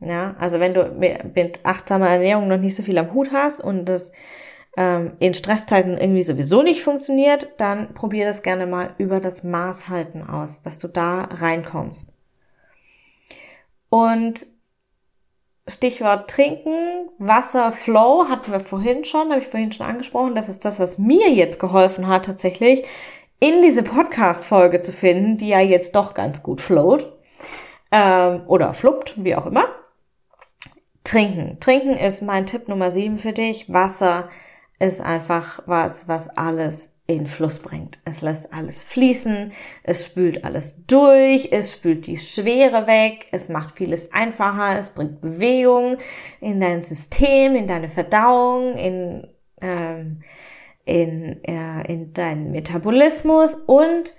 Ja, 0.00 0.34
also 0.38 0.58
wenn 0.58 0.74
du 0.74 0.90
mit 1.34 1.64
achtsamer 1.64 2.08
Ernährung 2.08 2.48
noch 2.48 2.58
nicht 2.58 2.76
so 2.76 2.82
viel 2.82 2.98
am 2.98 3.12
Hut 3.14 3.30
hast 3.32 3.60
und 3.60 3.84
das 3.84 4.12
ähm, 4.76 5.12
in 5.20 5.34
Stresszeiten 5.34 5.96
irgendwie 5.96 6.24
sowieso 6.24 6.62
nicht 6.62 6.82
funktioniert, 6.82 7.54
dann 7.58 7.94
probier 7.94 8.26
das 8.26 8.42
gerne 8.42 8.66
mal 8.66 8.94
über 8.98 9.20
das 9.20 9.44
Maßhalten 9.44 10.28
aus, 10.28 10.60
dass 10.62 10.78
du 10.78 10.88
da 10.88 11.22
reinkommst. 11.22 12.12
Und 13.90 14.46
Stichwort 15.68 16.28
Trinken, 16.28 17.08
Wasser, 17.18 17.70
Flow 17.70 18.26
hatten 18.28 18.50
wir 18.50 18.60
vorhin 18.60 19.04
schon, 19.04 19.30
habe 19.30 19.40
ich 19.40 19.46
vorhin 19.46 19.70
schon 19.70 19.86
angesprochen. 19.86 20.34
Das 20.34 20.48
ist 20.48 20.64
das, 20.64 20.80
was 20.80 20.98
mir 20.98 21.30
jetzt 21.30 21.60
geholfen 21.60 22.08
hat 22.08 22.26
tatsächlich 22.26 22.84
in 23.38 23.62
diese 23.62 23.82
Podcast-Folge 23.82 24.82
zu 24.82 24.92
finden, 24.92 25.36
die 25.36 25.48
ja 25.48 25.60
jetzt 25.60 25.94
doch 25.94 26.14
ganz 26.14 26.42
gut 26.42 26.60
float 26.60 27.12
ähm, 27.90 28.42
oder 28.46 28.74
fluppt, 28.74 29.24
wie 29.24 29.36
auch 29.36 29.46
immer. 29.46 29.66
Trinken. 31.04 31.58
Trinken 31.60 31.96
ist 31.96 32.22
mein 32.22 32.46
Tipp 32.46 32.68
Nummer 32.68 32.90
sieben 32.90 33.18
für 33.18 33.32
dich. 33.32 33.72
Wasser 33.72 34.28
ist 34.78 35.00
einfach 35.00 35.60
was, 35.66 36.08
was 36.08 36.28
alles 36.28 36.91
in 37.06 37.26
Fluss 37.26 37.58
bringt. 37.58 37.98
Es 38.04 38.20
lässt 38.22 38.52
alles 38.52 38.84
fließen, 38.84 39.52
es 39.82 40.06
spült 40.06 40.44
alles 40.44 40.84
durch, 40.86 41.48
es 41.50 41.72
spült 41.72 42.06
die 42.06 42.18
Schwere 42.18 42.86
weg, 42.86 43.26
es 43.32 43.48
macht 43.48 43.76
vieles 43.76 44.12
einfacher, 44.12 44.78
es 44.78 44.90
bringt 44.90 45.20
Bewegung 45.20 45.98
in 46.40 46.60
dein 46.60 46.80
System, 46.80 47.56
in 47.56 47.66
deine 47.66 47.88
Verdauung, 47.88 48.76
in, 48.76 49.26
ähm, 49.60 50.22
in, 50.84 51.42
äh, 51.44 51.92
in 51.92 52.12
deinen 52.12 52.52
Metabolismus 52.52 53.54
und 53.54 54.14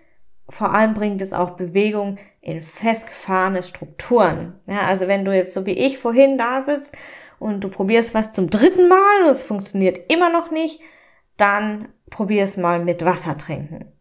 vor 0.50 0.74
allem 0.74 0.94
bringt 0.94 1.22
es 1.22 1.34
auch 1.34 1.52
Bewegung 1.52 2.18
in 2.42 2.62
festgefahrene 2.62 3.64
Strukturen. 3.64 4.60
Ja, 4.68 4.82
also 4.82 5.08
wenn 5.08 5.24
du 5.24 5.34
jetzt 5.34 5.54
so 5.54 5.66
wie 5.66 5.72
ich 5.72 5.98
vorhin 5.98 6.38
da 6.38 6.62
sitzt 6.62 6.92
und 7.40 7.64
du 7.64 7.70
probierst 7.70 8.14
was 8.14 8.34
zum 8.34 8.50
dritten 8.50 8.90
Mal 8.90 9.24
und 9.24 9.30
es 9.30 9.44
funktioniert 9.44 10.12
immer 10.12 10.30
noch 10.30 10.52
nicht, 10.52 10.82
dann 11.38 11.88
probier 12.14 12.44
es 12.44 12.58
mal 12.58 12.80
mit 12.80 13.04
Wasser 13.04 13.38
trinken. 13.38 13.92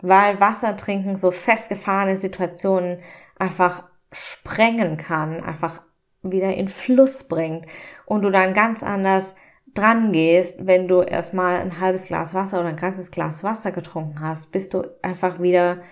Weil 0.00 0.40
Wasser 0.40 0.76
trinken 0.76 1.16
so 1.16 1.32
festgefahrene 1.32 2.16
Situationen 2.16 3.00
einfach 3.36 3.82
sprengen 4.12 4.96
kann, 4.96 5.42
einfach 5.42 5.82
wieder 6.22 6.54
in 6.54 6.68
Fluss 6.68 7.24
bringt 7.24 7.66
und 8.06 8.22
du 8.22 8.30
dann 8.30 8.54
ganz 8.54 8.82
anders 8.82 9.34
dran 9.74 10.12
gehst, 10.12 10.54
wenn 10.64 10.86
du 10.86 11.02
erstmal 11.02 11.60
ein 11.60 11.80
halbes 11.80 12.06
Glas 12.06 12.32
Wasser 12.32 12.60
oder 12.60 12.68
ein 12.68 12.76
ganzes 12.76 13.10
Glas 13.10 13.42
Wasser 13.42 13.72
getrunken 13.72 14.20
hast, 14.20 14.52
bist 14.52 14.72
du 14.72 14.84
einfach 15.02 15.40
wieder 15.40 15.82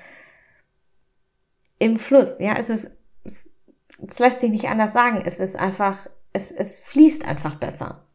im 1.79 1.96
Fluss. 1.96 2.37
Ja, 2.38 2.55
es 2.57 2.70
ist, 2.70 2.90
es 4.09 4.18
lässt 4.18 4.40
sich 4.40 4.50
nicht 4.50 4.68
anders 4.68 4.92
sagen. 4.92 5.22
Es 5.24 5.40
ist 5.40 5.57
einfach, 5.57 6.09
es, 6.33 6.52
es 6.52 6.81
fließt 6.81 7.26
einfach 7.26 7.57
besser. 7.57 8.06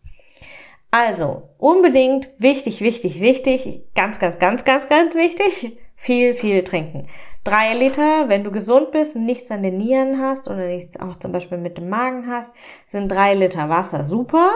Also, 0.91 1.49
unbedingt 1.57 2.29
wichtig, 2.37 2.81
wichtig, 2.81 3.21
wichtig, 3.21 3.85
ganz, 3.95 4.19
ganz, 4.19 4.39
ganz, 4.39 4.65
ganz, 4.65 4.89
ganz 4.89 5.15
wichtig, 5.15 5.77
viel, 5.95 6.35
viel 6.35 6.65
trinken. 6.65 7.07
Drei 7.45 7.73
Liter, 7.73 8.27
wenn 8.27 8.43
du 8.43 8.51
gesund 8.51 8.91
bist 8.91 9.15
und 9.15 9.25
nichts 9.25 9.49
an 9.51 9.63
den 9.63 9.77
Nieren 9.77 10.21
hast 10.21 10.49
oder 10.49 10.67
nichts 10.67 10.99
auch 10.99 11.15
zum 11.15 11.31
Beispiel 11.31 11.57
mit 11.57 11.77
dem 11.77 11.87
Magen 11.89 12.27
hast, 12.27 12.53
sind 12.87 13.09
drei 13.09 13.33
Liter 13.35 13.69
Wasser 13.69 14.03
super. 14.03 14.51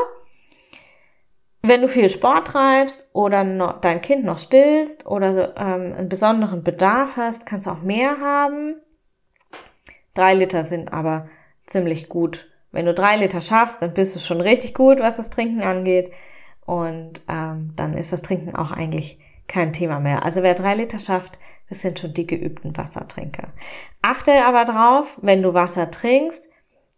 Wenn 1.62 1.82
du 1.82 1.88
viel 1.88 2.10
Sport 2.10 2.50
treibst 2.50 3.08
oder 3.14 3.44
noch, 3.46 3.80
dein 3.80 4.02
Kind 4.02 4.26
noch 4.26 4.38
stillst 4.38 5.06
oder 5.08 5.56
ähm, 5.58 5.94
einen 5.98 6.10
besonderen 6.10 6.64
Bedarf 6.64 7.16
hast, 7.16 7.46
kannst 7.46 7.66
du 7.66 7.72
auch 7.72 7.82
mehr 7.82 8.20
haben. 8.20 8.82
Drei 10.14 10.34
Liter 10.36 10.64
sind 10.64 10.92
aber 10.94 11.28
ziemlich 11.66 12.10
gut 12.10 12.52
wenn 12.76 12.86
du 12.86 12.94
drei 12.94 13.16
Liter 13.16 13.40
schaffst, 13.42 13.82
dann 13.82 13.94
bist 13.94 14.16
du 14.16 14.20
schon 14.20 14.42
richtig 14.42 14.76
gut, 14.76 15.00
was 15.00 15.16
das 15.16 15.30
Trinken 15.30 15.62
angeht. 15.62 16.12
Und 16.66 17.22
ähm, 17.30 17.72
dann 17.76 17.98
ist 17.98 18.12
das 18.12 18.22
Trinken 18.22 18.54
auch 18.54 18.72
eigentlich 18.72 19.18
kein 19.48 19.72
Thema 19.72 20.00
mehr. 20.00 20.26
Also 20.26 20.44
wer 20.44 20.56
drei 20.56 20.76
Liter 20.76 21.00
schafft, 21.00 21.40
das 21.70 21.80
sind 21.80 22.00
schon 22.00 22.14
die 22.14 22.28
geübten 22.28 22.76
Wassertrinker. 22.76 23.48
Achte 24.02 24.46
aber 24.46 24.66
drauf, 24.66 25.18
wenn 25.22 25.42
du 25.42 25.54
Wasser 25.54 25.90
trinkst, 25.90 26.44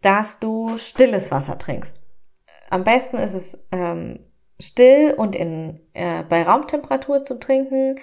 dass 0.01 0.39
du 0.39 0.77
stilles 0.77 1.31
Wasser 1.31 1.57
trinkst. 1.57 1.95
Am 2.69 2.83
besten 2.83 3.17
ist 3.17 3.33
es 3.33 3.59
ähm, 3.71 4.19
still 4.59 5.13
und 5.15 5.35
in, 5.35 5.79
äh, 5.93 6.23
bei 6.23 6.43
Raumtemperatur 6.43 7.23
zu 7.23 7.39
trinken, 7.39 7.99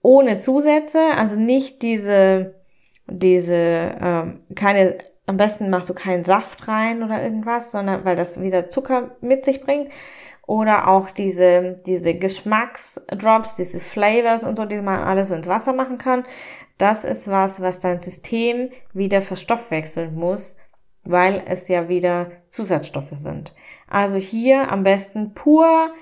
ohne 0.00 0.38
Zusätze, 0.38 1.00
also 1.16 1.36
nicht 1.36 1.82
diese, 1.82 2.54
diese, 3.06 3.54
ähm, 4.00 4.40
keine 4.54 4.98
am 5.26 5.36
besten 5.36 5.70
machst 5.70 5.88
du 5.88 5.94
keinen 5.94 6.24
Saft 6.24 6.66
rein 6.68 7.02
oder 7.02 7.22
irgendwas, 7.22 7.70
sondern 7.70 8.04
weil 8.04 8.16
das 8.16 8.40
wieder 8.40 8.68
Zucker 8.68 9.16
mit 9.20 9.44
sich 9.44 9.62
bringt. 9.62 9.90
Oder 10.46 10.88
auch 10.88 11.10
diese, 11.10 11.76
diese 11.86 12.14
Geschmacksdrops, 12.14 13.54
diese 13.54 13.78
Flavors 13.78 14.42
und 14.42 14.56
so, 14.56 14.64
die 14.64 14.80
man 14.80 15.00
alles 15.00 15.28
so 15.28 15.34
ins 15.34 15.46
Wasser 15.46 15.72
machen 15.72 15.98
kann. 15.98 16.24
Das 16.78 17.04
ist 17.04 17.30
was, 17.30 17.62
was 17.62 17.78
dein 17.78 18.00
System 18.00 18.70
wieder 18.92 19.22
verstoffwechseln 19.22 20.16
muss, 20.16 20.56
weil 21.04 21.44
es 21.46 21.68
ja 21.68 21.88
wieder 21.88 22.32
Zusatzstoffe 22.50 23.12
sind. 23.12 23.54
Also 23.88 24.18
hier 24.18 24.70
am 24.72 24.82
besten 24.82 25.32
pur 25.32 25.92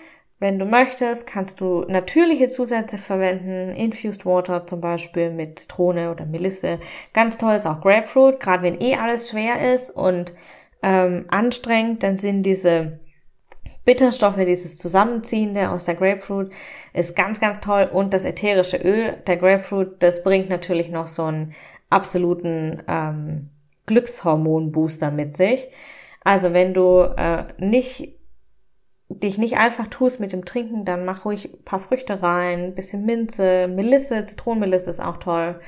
wenn 0.41 0.59
du 0.59 0.65
möchtest, 0.65 1.27
kannst 1.27 1.61
du 1.61 1.85
natürliche 1.87 2.49
Zusätze 2.49 2.97
verwenden, 2.97 3.77
Infused 3.77 4.25
Water 4.25 4.67
zum 4.67 4.81
Beispiel 4.81 5.31
mit 5.31 5.59
Zitrone 5.59 6.11
oder 6.11 6.25
Melisse. 6.25 6.81
Ganz 7.13 7.37
toll 7.37 7.55
ist 7.57 7.67
auch 7.67 7.83
Grapefruit, 7.83 8.41
gerade 8.41 8.63
wenn 8.63 8.81
eh 8.81 8.97
alles 8.97 9.29
schwer 9.29 9.75
ist 9.75 9.91
und 9.91 10.33
ähm, 10.83 11.27
anstrengend, 11.29 12.03
dann 12.03 12.17
sind 12.17 12.43
diese 12.43 13.01
Bitterstoffe, 13.85 14.37
dieses 14.39 14.79
Zusammenziehende 14.79 15.69
aus 15.71 15.85
der 15.85 15.95
Grapefruit 15.95 16.51
ist 16.95 17.15
ganz, 17.15 17.39
ganz 17.39 17.61
toll 17.61 17.91
und 17.93 18.15
das 18.15 18.25
ätherische 18.25 18.79
Öl 18.79 19.19
der 19.27 19.37
Grapefruit, 19.37 19.97
das 20.03 20.23
bringt 20.23 20.49
natürlich 20.49 20.89
noch 20.89 21.09
so 21.09 21.25
einen 21.25 21.55
absoluten 21.91 22.83
ähm, 22.89 23.51
Glückshormon-Booster 23.85 25.11
mit 25.11 25.37
sich. 25.37 25.69
Also 26.25 26.55
wenn 26.55 26.73
du 26.73 27.01
äh, 27.17 27.45
nicht 27.59 28.20
dich 29.11 29.39
nicht 29.39 29.59
einfach 29.59 29.89
tust 29.89 30.21
mit 30.21 30.33
dem 30.33 30.45
Trinken, 30.45 30.85
dann 30.85 31.05
mach 31.05 31.25
ruhig 31.25 31.53
ein 31.53 31.65
paar 31.65 31.81
Früchte 31.81 32.23
rein, 32.23 32.75
bisschen 32.75 33.05
Minze, 33.05 33.69
Melisse, 33.69 34.25
Zitronenmelisse 34.25 34.91
ist 34.91 35.01
auch 35.01 35.17
toll. 35.17 35.61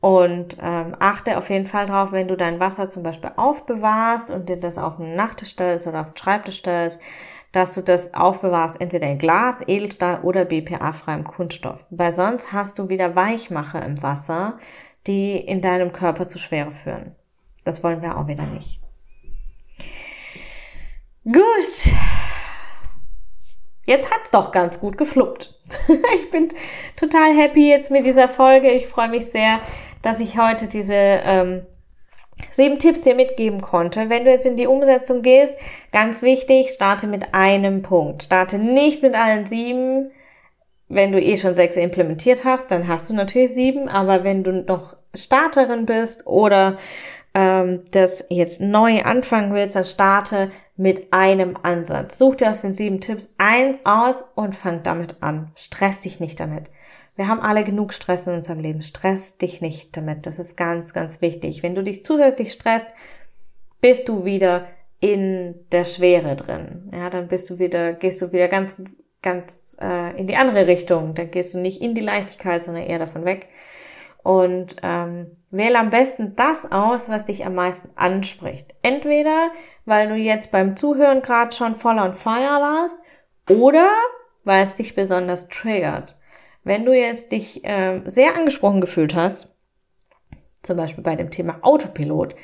Und 0.00 0.58
ähm, 0.60 0.96
achte 0.98 1.38
auf 1.38 1.48
jeden 1.48 1.66
Fall 1.66 1.86
drauf, 1.86 2.12
wenn 2.12 2.28
du 2.28 2.36
dein 2.36 2.60
Wasser 2.60 2.90
zum 2.90 3.02
Beispiel 3.02 3.32
aufbewahrst 3.36 4.30
und 4.30 4.48
dir 4.48 4.58
das 4.58 4.76
auf 4.76 4.96
den 4.96 5.14
Nachttisch 5.14 5.50
stellst 5.50 5.86
oder 5.86 6.00
auf 6.00 6.12
den 6.12 6.16
Schreibtisch 6.16 6.58
stellst, 6.58 7.00
dass 7.52 7.72
du 7.72 7.82
das 7.82 8.12
aufbewahrst, 8.12 8.80
entweder 8.80 9.06
in 9.06 9.18
Glas, 9.18 9.58
Edelstahl 9.66 10.20
oder 10.22 10.44
BPA-freiem 10.44 11.24
Kunststoff. 11.24 11.86
Weil 11.90 12.12
sonst 12.12 12.52
hast 12.52 12.78
du 12.78 12.88
wieder 12.88 13.14
Weichmacher 13.14 13.84
im 13.84 14.02
Wasser, 14.02 14.58
die 15.06 15.36
in 15.36 15.60
deinem 15.60 15.92
Körper 15.92 16.28
zu 16.28 16.38
Schwere 16.38 16.72
führen. 16.72 17.14
Das 17.64 17.82
wollen 17.84 18.02
wir 18.02 18.18
auch 18.18 18.26
wieder 18.26 18.44
nicht. 18.44 18.80
Gut. 21.24 21.94
Jetzt 23.86 24.10
hat's 24.10 24.30
doch 24.30 24.52
ganz 24.52 24.80
gut 24.80 24.96
gefluppt. 24.96 25.54
ich 26.16 26.30
bin 26.30 26.48
total 26.96 27.36
happy 27.36 27.68
jetzt 27.68 27.90
mit 27.90 28.04
dieser 28.04 28.28
Folge. 28.28 28.70
Ich 28.70 28.86
freue 28.86 29.08
mich 29.08 29.26
sehr, 29.26 29.60
dass 30.02 30.20
ich 30.20 30.38
heute 30.38 30.66
diese 30.66 30.94
ähm, 30.94 31.66
sieben 32.50 32.78
Tipps 32.78 33.02
dir 33.02 33.14
mitgeben 33.14 33.60
konnte. 33.60 34.08
Wenn 34.08 34.24
du 34.24 34.30
jetzt 34.30 34.46
in 34.46 34.56
die 34.56 34.66
Umsetzung 34.66 35.22
gehst, 35.22 35.54
ganz 35.92 36.22
wichtig, 36.22 36.70
starte 36.70 37.06
mit 37.06 37.34
einem 37.34 37.82
Punkt. 37.82 38.24
Starte 38.24 38.58
nicht 38.58 39.02
mit 39.02 39.14
allen 39.14 39.46
sieben. 39.46 40.10
Wenn 40.88 41.12
du 41.12 41.20
eh 41.20 41.36
schon 41.36 41.54
sechs 41.54 41.76
implementiert 41.76 42.44
hast, 42.44 42.70
dann 42.70 42.88
hast 42.88 43.08
du 43.08 43.14
natürlich 43.14 43.54
sieben. 43.54 43.88
Aber 43.88 44.24
wenn 44.24 44.44
du 44.44 44.52
noch 44.62 44.96
Starterin 45.14 45.86
bist 45.86 46.26
oder 46.26 46.78
ähm, 47.34 47.82
das 47.90 48.24
jetzt 48.30 48.60
neu 48.60 49.02
anfangen 49.02 49.52
willst, 49.52 49.76
dann 49.76 49.84
starte 49.84 50.50
mit 50.76 51.12
einem 51.12 51.56
Ansatz. 51.62 52.18
Such 52.18 52.36
dir 52.36 52.50
aus 52.50 52.62
den 52.62 52.72
sieben 52.72 53.00
Tipps 53.00 53.28
eins 53.38 53.78
aus 53.84 54.24
und 54.34 54.54
fang 54.54 54.82
damit 54.82 55.16
an. 55.20 55.50
Stress 55.56 56.00
dich 56.00 56.20
nicht 56.20 56.40
damit. 56.40 56.64
Wir 57.16 57.28
haben 57.28 57.40
alle 57.40 57.62
genug 57.62 57.92
Stress 57.92 58.26
in 58.26 58.34
unserem 58.34 58.58
Leben. 58.58 58.82
Stress 58.82 59.36
dich 59.36 59.60
nicht 59.60 59.96
damit. 59.96 60.26
Das 60.26 60.38
ist 60.38 60.56
ganz, 60.56 60.92
ganz 60.92 61.20
wichtig. 61.20 61.62
Wenn 61.62 61.74
du 61.74 61.82
dich 61.82 62.04
zusätzlich 62.04 62.52
stresst, 62.52 62.88
bist 63.80 64.08
du 64.08 64.24
wieder 64.24 64.66
in 64.98 65.54
der 65.70 65.84
Schwere 65.84 66.34
drin. 66.34 66.90
Ja, 66.92 67.10
dann 67.10 67.28
bist 67.28 67.50
du 67.50 67.58
wieder, 67.58 67.92
gehst 67.92 68.20
du 68.20 68.32
wieder 68.32 68.48
ganz, 68.48 68.74
ganz 69.22 69.76
äh, 69.80 70.18
in 70.18 70.26
die 70.26 70.36
andere 70.36 70.66
Richtung. 70.66 71.14
Dann 71.14 71.30
gehst 71.30 71.54
du 71.54 71.58
nicht 71.58 71.80
in 71.80 71.94
die 71.94 72.00
Leichtigkeit, 72.00 72.64
sondern 72.64 72.84
eher 72.84 72.98
davon 72.98 73.24
weg. 73.24 73.48
Und 74.24 74.76
ähm, 74.82 75.30
wähle 75.50 75.78
am 75.78 75.90
besten 75.90 76.34
das 76.34 76.70
aus, 76.72 77.08
was 77.08 77.26
dich 77.26 77.44
am 77.44 77.54
meisten 77.54 77.90
anspricht. 77.94 78.74
Entweder, 78.82 79.50
weil 79.84 80.08
du 80.08 80.16
jetzt 80.16 80.50
beim 80.50 80.76
Zuhören 80.76 81.22
gerade 81.22 81.54
schon 81.54 81.74
voll 81.74 81.98
on 81.98 82.14
fire 82.14 82.60
warst, 82.60 82.98
oder 83.48 83.90
weil 84.42 84.64
es 84.64 84.74
dich 84.74 84.94
besonders 84.94 85.48
triggert. 85.48 86.16
Wenn 86.64 86.86
du 86.86 86.92
jetzt 86.92 87.32
dich 87.32 87.64
äh, 87.64 88.00
sehr 88.06 88.34
angesprochen 88.34 88.80
gefühlt 88.80 89.14
hast, 89.14 89.54
zum 90.62 90.78
Beispiel 90.78 91.04
bei 91.04 91.16
dem 91.16 91.30
Thema 91.30 91.58
Autopilot, 91.60 92.34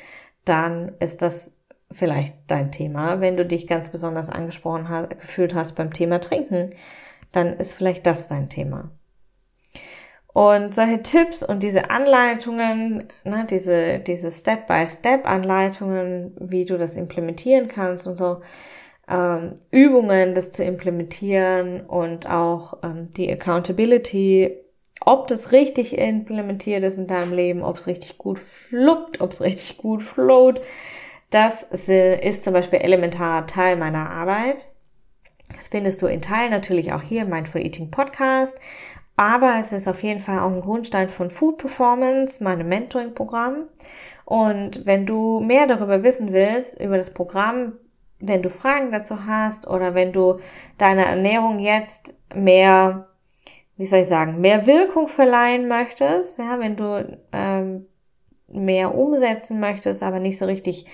dann 0.45 0.93
ist 0.99 1.23
das 1.23 1.57
vielleicht 1.91 2.35
dein 2.47 2.71
Thema. 2.71 3.19
Wenn 3.19 3.37
du 3.37 3.45
dich 3.45 3.67
ganz 3.67 3.89
besonders 3.89 4.29
angesprochen 4.29 4.87
hast, 4.89 5.19
gefühlt 5.19 5.55
hast 5.55 5.73
beim 5.73 5.91
Thema 5.91 6.21
Trinken, 6.21 6.69
dann 7.31 7.57
ist 7.57 7.73
vielleicht 7.73 8.05
das 8.05 8.27
dein 8.27 8.49
Thema. 8.49 8.91
Und 10.33 10.73
solche 10.73 11.03
Tipps 11.03 11.43
und 11.43 11.61
diese 11.61 11.89
Anleitungen, 11.89 13.09
ne, 13.25 13.45
diese, 13.49 13.99
diese 13.99 14.31
Step-by-Step-Anleitungen, 14.31 16.35
wie 16.39 16.63
du 16.65 16.77
das 16.77 16.95
implementieren 16.95 17.67
kannst 17.67 18.07
und 18.07 18.17
so, 18.17 18.39
ähm, 19.09 19.55
Übungen, 19.71 20.33
das 20.33 20.53
zu 20.53 20.63
implementieren 20.63 21.81
und 21.81 22.29
auch 22.29 22.77
ähm, 22.83 23.09
die 23.17 23.29
Accountability 23.31 24.57
ob 25.03 25.27
das 25.27 25.51
richtig 25.51 25.97
implementiert 25.97 26.83
ist 26.83 26.99
in 26.99 27.07
deinem 27.07 27.33
Leben, 27.33 27.63
ob 27.63 27.77
es 27.77 27.87
richtig 27.87 28.17
gut 28.17 28.39
fluppt, 28.39 29.19
ob 29.19 29.33
es 29.33 29.41
richtig 29.41 29.77
gut 29.77 30.03
float. 30.03 30.61
Das 31.31 31.63
ist 31.63 32.43
zum 32.43 32.53
Beispiel 32.53 32.79
elementarer 32.79 33.47
Teil 33.47 33.77
meiner 33.77 34.09
Arbeit. 34.09 34.67
Das 35.55 35.69
findest 35.69 36.01
du 36.01 36.07
in 36.07 36.21
Teilen 36.21 36.51
natürlich 36.51 36.93
auch 36.93 37.01
hier 37.01 37.23
im 37.23 37.29
Mindful 37.29 37.61
Eating 37.61 37.89
Podcast. 37.89 38.55
Aber 39.15 39.57
es 39.59 39.71
ist 39.71 39.87
auf 39.87 40.01
jeden 40.03 40.21
Fall 40.21 40.39
auch 40.39 40.51
ein 40.51 40.61
Grundstein 40.61 41.09
von 41.09 41.29
Food 41.29 41.57
Performance, 41.57 42.43
meinem 42.43 42.67
Mentoring-Programm. 42.67 43.67
Und 44.25 44.85
wenn 44.85 45.05
du 45.05 45.39
mehr 45.41 45.67
darüber 45.67 46.03
wissen 46.03 46.31
willst, 46.33 46.79
über 46.79 46.97
das 46.97 47.13
Programm, 47.13 47.73
wenn 48.19 48.41
du 48.41 48.49
Fragen 48.49 48.91
dazu 48.91 49.25
hast 49.25 49.67
oder 49.67 49.93
wenn 49.93 50.13
du 50.13 50.39
deiner 50.77 51.05
Ernährung 51.05 51.59
jetzt 51.59 52.13
mehr, 52.33 53.07
wie 53.77 53.85
soll 53.85 53.99
ich 53.99 54.07
sagen, 54.07 54.39
mehr 54.39 54.67
Wirkung 54.67 55.07
verleihen 55.07 55.67
möchtest, 55.67 56.37
ja, 56.37 56.59
wenn 56.59 56.75
du 56.75 57.19
ähm, 57.31 57.87
mehr 58.47 58.95
umsetzen 58.95 59.59
möchtest, 59.59 60.03
aber 60.03 60.19
nicht 60.19 60.37
so 60.37 60.45
richtig 60.45 60.85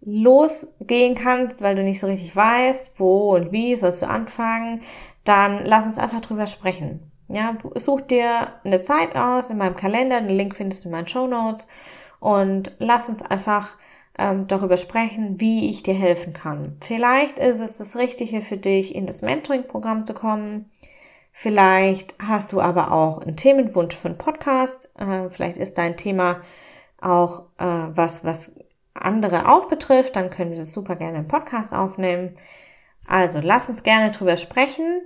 losgehen 0.00 1.14
kannst, 1.14 1.62
weil 1.62 1.74
du 1.74 1.82
nicht 1.82 2.00
so 2.00 2.06
richtig 2.06 2.36
weißt, 2.36 3.00
wo 3.00 3.34
und 3.34 3.52
wie 3.52 3.74
sollst 3.74 4.02
du 4.02 4.06
anfangen, 4.08 4.82
dann 5.24 5.64
lass 5.64 5.86
uns 5.86 5.98
einfach 5.98 6.20
drüber 6.20 6.46
sprechen. 6.46 7.10
Ja, 7.28 7.56
such 7.74 8.02
dir 8.02 8.52
eine 8.64 8.82
Zeit 8.82 9.16
aus 9.16 9.50
in 9.50 9.58
meinem 9.58 9.76
Kalender, 9.76 10.20
den 10.20 10.36
Link 10.36 10.54
findest 10.54 10.84
du 10.84 10.88
in 10.88 10.92
meinen 10.92 11.08
Show 11.08 11.26
Notes 11.26 11.66
und 12.20 12.72
lass 12.78 13.08
uns 13.08 13.22
einfach 13.22 13.76
ähm, 14.18 14.46
darüber 14.46 14.76
sprechen, 14.76 15.40
wie 15.40 15.68
ich 15.70 15.82
dir 15.82 15.94
helfen 15.94 16.32
kann. 16.32 16.76
Vielleicht 16.80 17.38
ist 17.38 17.60
es 17.60 17.76
das 17.78 17.96
Richtige 17.96 18.42
für 18.42 18.56
dich, 18.56 18.94
in 18.94 19.06
das 19.06 19.22
Mentoring-Programm 19.22 20.06
zu 20.06 20.14
kommen. 20.14 20.70
Vielleicht 21.32 22.14
hast 22.18 22.52
du 22.52 22.60
aber 22.60 22.92
auch 22.92 23.20
einen 23.20 23.36
Themenwunsch 23.36 23.94
für 23.94 24.08
einen 24.08 24.18
Podcast. 24.18 24.88
Äh, 24.98 25.28
vielleicht 25.28 25.58
ist 25.58 25.76
dein 25.76 25.96
Thema 25.96 26.40
auch 27.00 27.40
äh, 27.58 27.64
was, 27.64 28.24
was 28.24 28.52
andere 28.94 29.48
auch 29.48 29.68
betrifft. 29.68 30.16
Dann 30.16 30.30
können 30.30 30.52
wir 30.52 30.58
das 30.58 30.72
super 30.72 30.96
gerne 30.96 31.18
im 31.18 31.28
Podcast 31.28 31.74
aufnehmen. 31.74 32.36
Also 33.06 33.40
lass 33.42 33.68
uns 33.68 33.82
gerne 33.82 34.10
drüber 34.10 34.36
sprechen, 34.36 35.02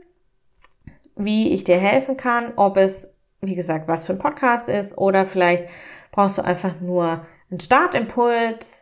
wie 1.16 1.52
ich 1.52 1.64
dir 1.64 1.78
helfen 1.78 2.16
kann, 2.16 2.52
ob 2.56 2.76
es, 2.76 3.12
wie 3.40 3.54
gesagt, 3.54 3.88
was 3.88 4.04
für 4.04 4.12
ein 4.12 4.18
Podcast 4.18 4.68
ist 4.68 4.96
oder 4.96 5.24
vielleicht 5.24 5.68
brauchst 6.12 6.38
du 6.38 6.42
einfach 6.42 6.80
nur 6.80 7.26
einen 7.50 7.60
Startimpuls, 7.60 8.80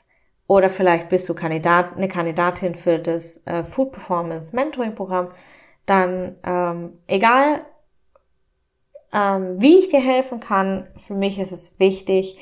oder 0.48 0.70
vielleicht 0.70 1.10
bist 1.10 1.28
du 1.28 1.34
Kandidat, 1.34 1.96
eine 1.96 2.08
Kandidatin 2.08 2.74
für 2.74 2.98
das 2.98 3.46
äh, 3.46 3.62
Food 3.62 3.92
Performance 3.92 4.56
Mentoring 4.56 4.94
Programm. 4.94 5.28
Dann 5.84 6.36
ähm, 6.42 6.94
egal, 7.06 7.66
ähm, 9.12 9.60
wie 9.60 9.78
ich 9.78 9.90
dir 9.90 10.00
helfen 10.00 10.40
kann, 10.40 10.88
für 10.96 11.14
mich 11.14 11.38
ist 11.38 11.52
es 11.52 11.78
wichtig, 11.78 12.38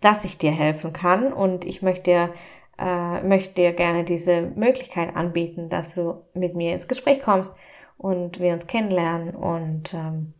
dass 0.00 0.24
ich 0.24 0.38
dir 0.38 0.50
helfen 0.50 0.92
kann 0.92 1.32
und 1.32 1.64
ich 1.64 1.82
möchte 1.82 2.02
dir, 2.02 2.34
äh, 2.78 3.22
möchte 3.22 3.54
dir 3.54 3.72
gerne 3.72 4.02
diese 4.02 4.42
Möglichkeit 4.42 5.14
anbieten, 5.14 5.68
dass 5.68 5.94
du 5.94 6.24
mit 6.34 6.56
mir 6.56 6.74
ins 6.74 6.88
Gespräch 6.88 7.20
kommst 7.20 7.54
und 7.98 8.40
wir 8.40 8.52
uns 8.52 8.66
kennenlernen 8.66 9.34
und 9.34 9.94
ähm, 9.94 10.34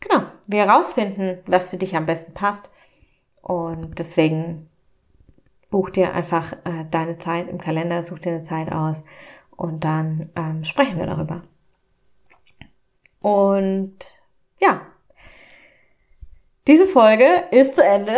genau, 0.00 0.24
wir 0.46 0.66
herausfinden, 0.66 1.38
was 1.46 1.70
für 1.70 1.76
dich 1.76 1.96
am 1.96 2.06
besten 2.06 2.34
passt. 2.34 2.70
Und 3.42 3.98
deswegen 3.98 4.70
buch 5.70 5.90
dir 5.90 6.14
einfach 6.14 6.52
äh, 6.64 6.84
deine 6.90 7.18
Zeit 7.18 7.48
im 7.48 7.58
Kalender, 7.58 8.02
such 8.02 8.20
dir 8.20 8.32
eine 8.32 8.42
Zeit 8.42 8.72
aus 8.72 9.04
und 9.50 9.84
dann 9.84 10.30
ähm, 10.36 10.64
sprechen 10.64 10.98
wir 10.98 11.06
darüber. 11.06 11.42
Und 13.20 13.96
ja, 14.60 14.82
diese 16.66 16.86
Folge 16.86 17.44
ist 17.50 17.76
zu 17.76 17.84
Ende. 17.84 18.12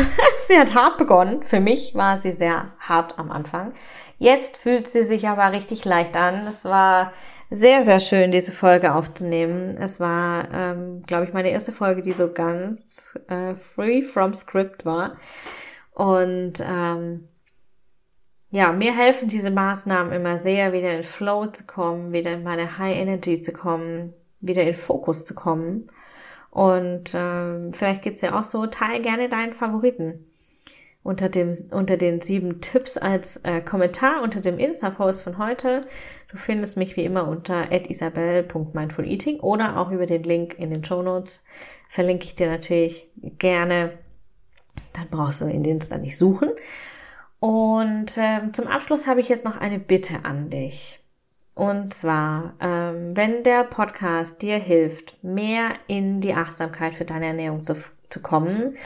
sie 0.48 0.58
hat 0.58 0.74
hart 0.74 0.98
begonnen. 0.98 1.42
Für 1.42 1.60
mich 1.60 1.94
war 1.94 2.18
sie 2.18 2.32
sehr 2.32 2.72
hart 2.80 3.18
am 3.18 3.30
Anfang. 3.30 3.74
Jetzt 4.18 4.56
fühlt 4.56 4.88
sie 4.88 5.04
sich 5.04 5.28
aber 5.28 5.52
richtig 5.52 5.84
leicht 5.84 6.16
an. 6.16 6.46
Es 6.48 6.64
war 6.64 7.12
sehr, 7.52 7.84
sehr 7.84 8.00
schön, 8.00 8.32
diese 8.32 8.52
Folge 8.52 8.94
aufzunehmen. 8.94 9.76
Es 9.78 10.00
war, 10.00 10.48
ähm, 10.52 11.02
glaube 11.02 11.24
ich, 11.24 11.32
meine 11.32 11.50
erste 11.50 11.72
Folge, 11.72 12.02
die 12.02 12.12
so 12.12 12.32
ganz 12.32 13.18
äh, 13.28 13.54
free 13.54 14.02
from 14.02 14.34
script 14.34 14.84
war. 14.84 15.16
Und 15.92 16.54
ähm, 16.60 17.28
ja, 18.50 18.72
mir 18.72 18.96
helfen 18.96 19.28
diese 19.28 19.50
Maßnahmen 19.50 20.12
immer 20.12 20.38
sehr, 20.38 20.72
wieder 20.72 20.96
in 20.96 21.04
Flow 21.04 21.46
zu 21.46 21.64
kommen, 21.64 22.12
wieder 22.12 22.32
in 22.32 22.42
meine 22.42 22.78
High 22.78 22.96
Energy 22.96 23.40
zu 23.40 23.52
kommen, 23.52 24.14
wieder 24.40 24.62
in 24.62 24.74
Fokus 24.74 25.24
zu 25.24 25.34
kommen. 25.34 25.90
Und 26.50 27.12
ähm, 27.14 27.72
vielleicht 27.72 28.02
geht's 28.02 28.20
ja 28.20 28.38
auch 28.38 28.44
so, 28.44 28.66
teil 28.66 29.00
gerne 29.00 29.28
deinen 29.28 29.52
Favoriten 29.52 30.31
unter 31.02 31.28
dem 31.28 31.54
unter 31.70 31.96
den 31.96 32.20
sieben 32.20 32.60
Tipps 32.60 32.96
als 32.96 33.38
äh, 33.38 33.60
Kommentar 33.60 34.22
unter 34.22 34.40
dem 34.40 34.58
Insta-Post 34.58 35.22
von 35.22 35.38
heute. 35.38 35.80
Du 36.28 36.36
findest 36.36 36.76
mich 36.76 36.96
wie 36.96 37.04
immer 37.04 37.28
unter 37.28 37.72
isabel.mindfuleating 37.72 39.40
oder 39.40 39.78
auch 39.78 39.90
über 39.90 40.06
den 40.06 40.22
Link 40.22 40.58
in 40.58 40.70
den 40.70 40.84
Show 40.84 41.02
Notes. 41.02 41.44
Verlinke 41.88 42.24
ich 42.24 42.34
dir 42.34 42.48
natürlich 42.48 43.10
gerne 43.38 43.98
dann 44.92 45.08
brauchst 45.08 45.40
du 45.40 45.46
in 45.46 45.64
Insta 45.64 45.98
nicht 45.98 46.18
suchen. 46.18 46.50
Und 47.40 48.12
ähm, 48.16 48.54
zum 48.54 48.68
Abschluss 48.68 49.06
habe 49.06 49.20
ich 49.20 49.28
jetzt 49.28 49.44
noch 49.44 49.60
eine 49.60 49.78
Bitte 49.78 50.24
an 50.24 50.50
dich. 50.50 51.00
Und 51.54 51.92
zwar, 51.92 52.54
ähm, 52.60 53.16
wenn 53.16 53.42
der 53.42 53.64
Podcast 53.64 54.40
dir 54.42 54.58
hilft, 54.58 55.22
mehr 55.22 55.70
in 55.86 56.20
die 56.20 56.34
Achtsamkeit 56.34 56.94
für 56.94 57.04
deine 57.04 57.26
Ernährung 57.26 57.60
zu, 57.62 57.74
zu 58.08 58.22
kommen 58.22 58.76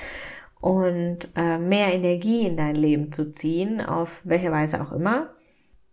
und 0.67 1.31
äh, 1.37 1.59
mehr 1.59 1.95
Energie 1.95 2.45
in 2.45 2.57
dein 2.57 2.75
Leben 2.75 3.13
zu 3.13 3.31
ziehen, 3.31 3.81
auf 3.81 4.21
welche 4.25 4.51
Weise 4.51 4.83
auch 4.83 4.91
immer, 4.91 5.33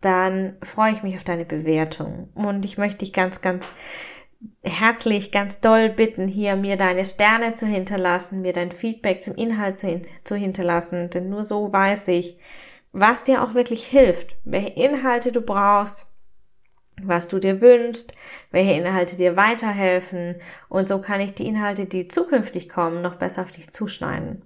dann 0.01 0.57
freue 0.63 0.93
ich 0.93 1.03
mich 1.03 1.15
auf 1.15 1.23
deine 1.23 1.45
Bewertung. 1.45 2.29
Und 2.33 2.65
ich 2.65 2.79
möchte 2.79 2.97
dich 3.05 3.13
ganz, 3.13 3.41
ganz 3.41 3.75
herzlich 4.63 5.31
ganz 5.31 5.59
doll 5.59 5.89
bitten, 5.89 6.27
hier 6.27 6.55
mir 6.55 6.75
deine 6.75 7.05
Sterne 7.05 7.53
zu 7.53 7.67
hinterlassen, 7.67 8.41
mir 8.41 8.51
dein 8.51 8.71
Feedback 8.71 9.21
zum 9.21 9.36
Inhalt 9.36 9.77
zu, 9.77 10.01
zu 10.23 10.36
hinterlassen, 10.36 11.12
denn 11.12 11.29
nur 11.29 11.43
so 11.43 11.71
weiß 11.71 12.07
ich, 12.07 12.39
was 12.91 13.21
dir 13.21 13.43
auch 13.43 13.53
wirklich 13.53 13.86
hilft, 13.86 14.38
welche 14.43 14.69
Inhalte 14.69 15.31
du 15.31 15.41
brauchst, 15.41 16.07
was 16.99 17.27
du 17.27 17.38
dir 17.38 17.62
wünschst, 17.62 18.15
welche 18.49 18.73
Inhalte 18.73 19.17
dir 19.17 19.36
weiterhelfen 19.36 20.41
und 20.67 20.88
so 20.88 20.99
kann 20.99 21.21
ich 21.21 21.36
die 21.36 21.45
Inhalte, 21.45 21.86
die 21.86 22.07
zukünftig 22.07 22.69
kommen, 22.69 23.03
noch 23.03 23.17
besser 23.17 23.43
auf 23.43 23.51
dich 23.51 23.71
zuschneiden. 23.71 24.41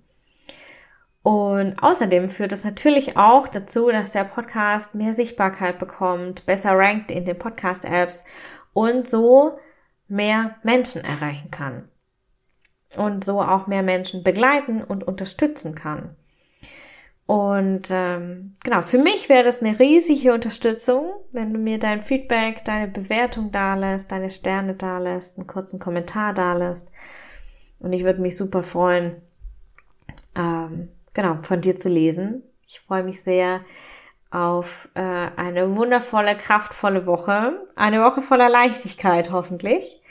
Und 1.27 1.83
außerdem 1.83 2.29
führt 2.29 2.53
es 2.53 2.63
natürlich 2.63 3.17
auch 3.17 3.49
dazu, 3.49 3.89
dass 3.89 4.11
der 4.11 4.23
Podcast 4.23 4.95
mehr 4.95 5.13
Sichtbarkeit 5.13 5.77
bekommt, 5.77 6.45
besser 6.45 6.71
rankt 6.71 7.11
in 7.11 7.25
den 7.25 7.37
Podcast-Apps 7.37 8.23
und 8.71 9.09
so 9.09 9.59
mehr 10.07 10.55
Menschen 10.63 11.03
erreichen 11.03 11.51
kann 11.51 11.89
und 12.95 13.25
so 13.25 13.41
auch 13.41 13.67
mehr 13.67 13.83
Menschen 13.83 14.23
begleiten 14.23 14.81
und 14.81 15.03
unterstützen 15.03 15.75
kann. 15.75 16.15
Und 17.25 17.89
ähm, 17.91 18.53
genau, 18.63 18.81
für 18.81 18.97
mich 18.97 19.27
wäre 19.27 19.43
das 19.43 19.61
eine 19.61 19.77
riesige 19.77 20.33
Unterstützung, 20.33 21.11
wenn 21.33 21.51
du 21.51 21.59
mir 21.59 21.77
dein 21.77 21.99
Feedback, 21.99 22.63
deine 22.63 22.87
Bewertung 22.87 23.51
dalässt, 23.51 24.13
deine 24.13 24.29
Sterne 24.29 24.75
dalässt, 24.75 25.37
einen 25.37 25.45
kurzen 25.45 25.77
Kommentar 25.77 26.33
dalässt. 26.33 26.89
Und 27.79 27.91
ich 27.91 28.05
würde 28.05 28.21
mich 28.21 28.37
super 28.37 28.63
freuen, 28.63 29.17
ähm, 30.33 30.87
genau, 31.17 31.39
von 31.41 31.61
dir 31.61 31.79
zu 31.79 31.89
lesen. 31.89 32.43
Ich 32.67 32.79
freue 32.79 33.03
mich 33.03 33.21
sehr, 33.23 33.61
auf 34.29 34.87
äh, 34.93 35.01
eine 35.01 35.75
wundervolle, 35.75 36.35
kraftvolle 36.35 37.05
Woche. 37.05 37.67
Eine 37.75 38.03
Woche 38.03 38.21
voller 38.21 38.49
Leichtigkeit 38.49 39.31
hoffentlich. 39.31 40.01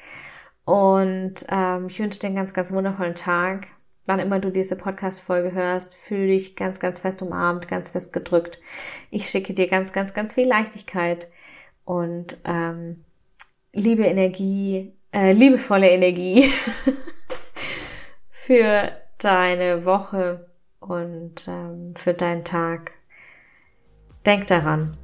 Und 0.65 1.35
ähm, 1.49 1.87
ich 1.89 2.01
wünsche 2.01 2.19
dir 2.19 2.27
einen 2.27 2.37
ganz, 2.37 2.53
ganz 2.53 2.73
wundervollen 2.73 3.15
Tag. 3.15 3.69
Wann 4.07 4.19
immer 4.19 4.41
du 4.41 4.51
diese 4.51 4.75
Podcast-Folge 4.75 5.53
hörst, 5.53 5.95
fühl 5.95 6.27
dich 6.27 6.57
ganz, 6.57 6.81
ganz 6.81 6.99
fest 6.99 7.23
umarmt, 7.23 7.69
ganz 7.69 7.93
fest 7.93 8.13
gedrückt. 8.13 8.59
Ich 9.11 9.29
schicke 9.29 9.55
dir 9.55 9.69
ganz, 9.69 9.93
ganz, 9.93 10.13
ganz 10.13 10.35
viel 10.35 10.49
Leichtigkeit 10.49 11.29
und 11.85 12.39
ähm, 12.45 13.05
liebe 13.73 14.05
Energie, 14.05 14.93
äh, 15.13 15.33
liebevolle 15.33 15.89
Energie 15.89 16.53
für 18.31 18.91
deine 19.19 19.85
Woche 19.85 20.47
und 20.89 21.47
ähm, 21.49 21.95
für 21.97 22.15
deinen 22.15 22.45
Tag. 22.45 22.93
Denk 24.25 24.47
daran, 24.49 24.97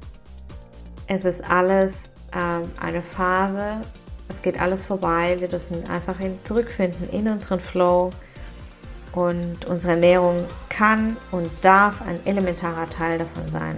es 1.07 1.25
ist 1.25 1.49
alles 1.49 1.93
ähm, 2.33 2.69
eine 2.79 3.01
Phase, 3.01 3.81
es 4.27 4.41
geht 4.41 4.59
alles 4.59 4.85
vorbei, 4.85 5.37
wir 5.39 5.47
dürfen 5.47 5.89
einfach 5.89 6.17
hin, 6.17 6.37
zurückfinden 6.43 7.09
in 7.09 7.27
unseren 7.27 7.59
Flow 7.59 8.11
und 9.13 9.65
unsere 9.65 9.93
Ernährung 9.93 10.45
kann 10.69 11.17
und 11.31 11.49
darf 11.61 12.01
ein 12.01 12.25
elementarer 12.25 12.89
Teil 12.89 13.19
davon 13.19 13.49
sein. 13.49 13.77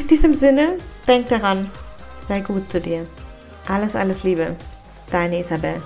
In 0.00 0.08
diesem 0.08 0.34
Sinne, 0.34 0.76
denk 1.08 1.28
daran, 1.28 1.70
sei 2.24 2.40
gut 2.40 2.70
zu 2.70 2.80
dir. 2.80 3.06
Alles, 3.66 3.96
alles 3.96 4.22
Liebe. 4.22 4.54
Deine 5.10 5.40
Isabel. 5.40 5.82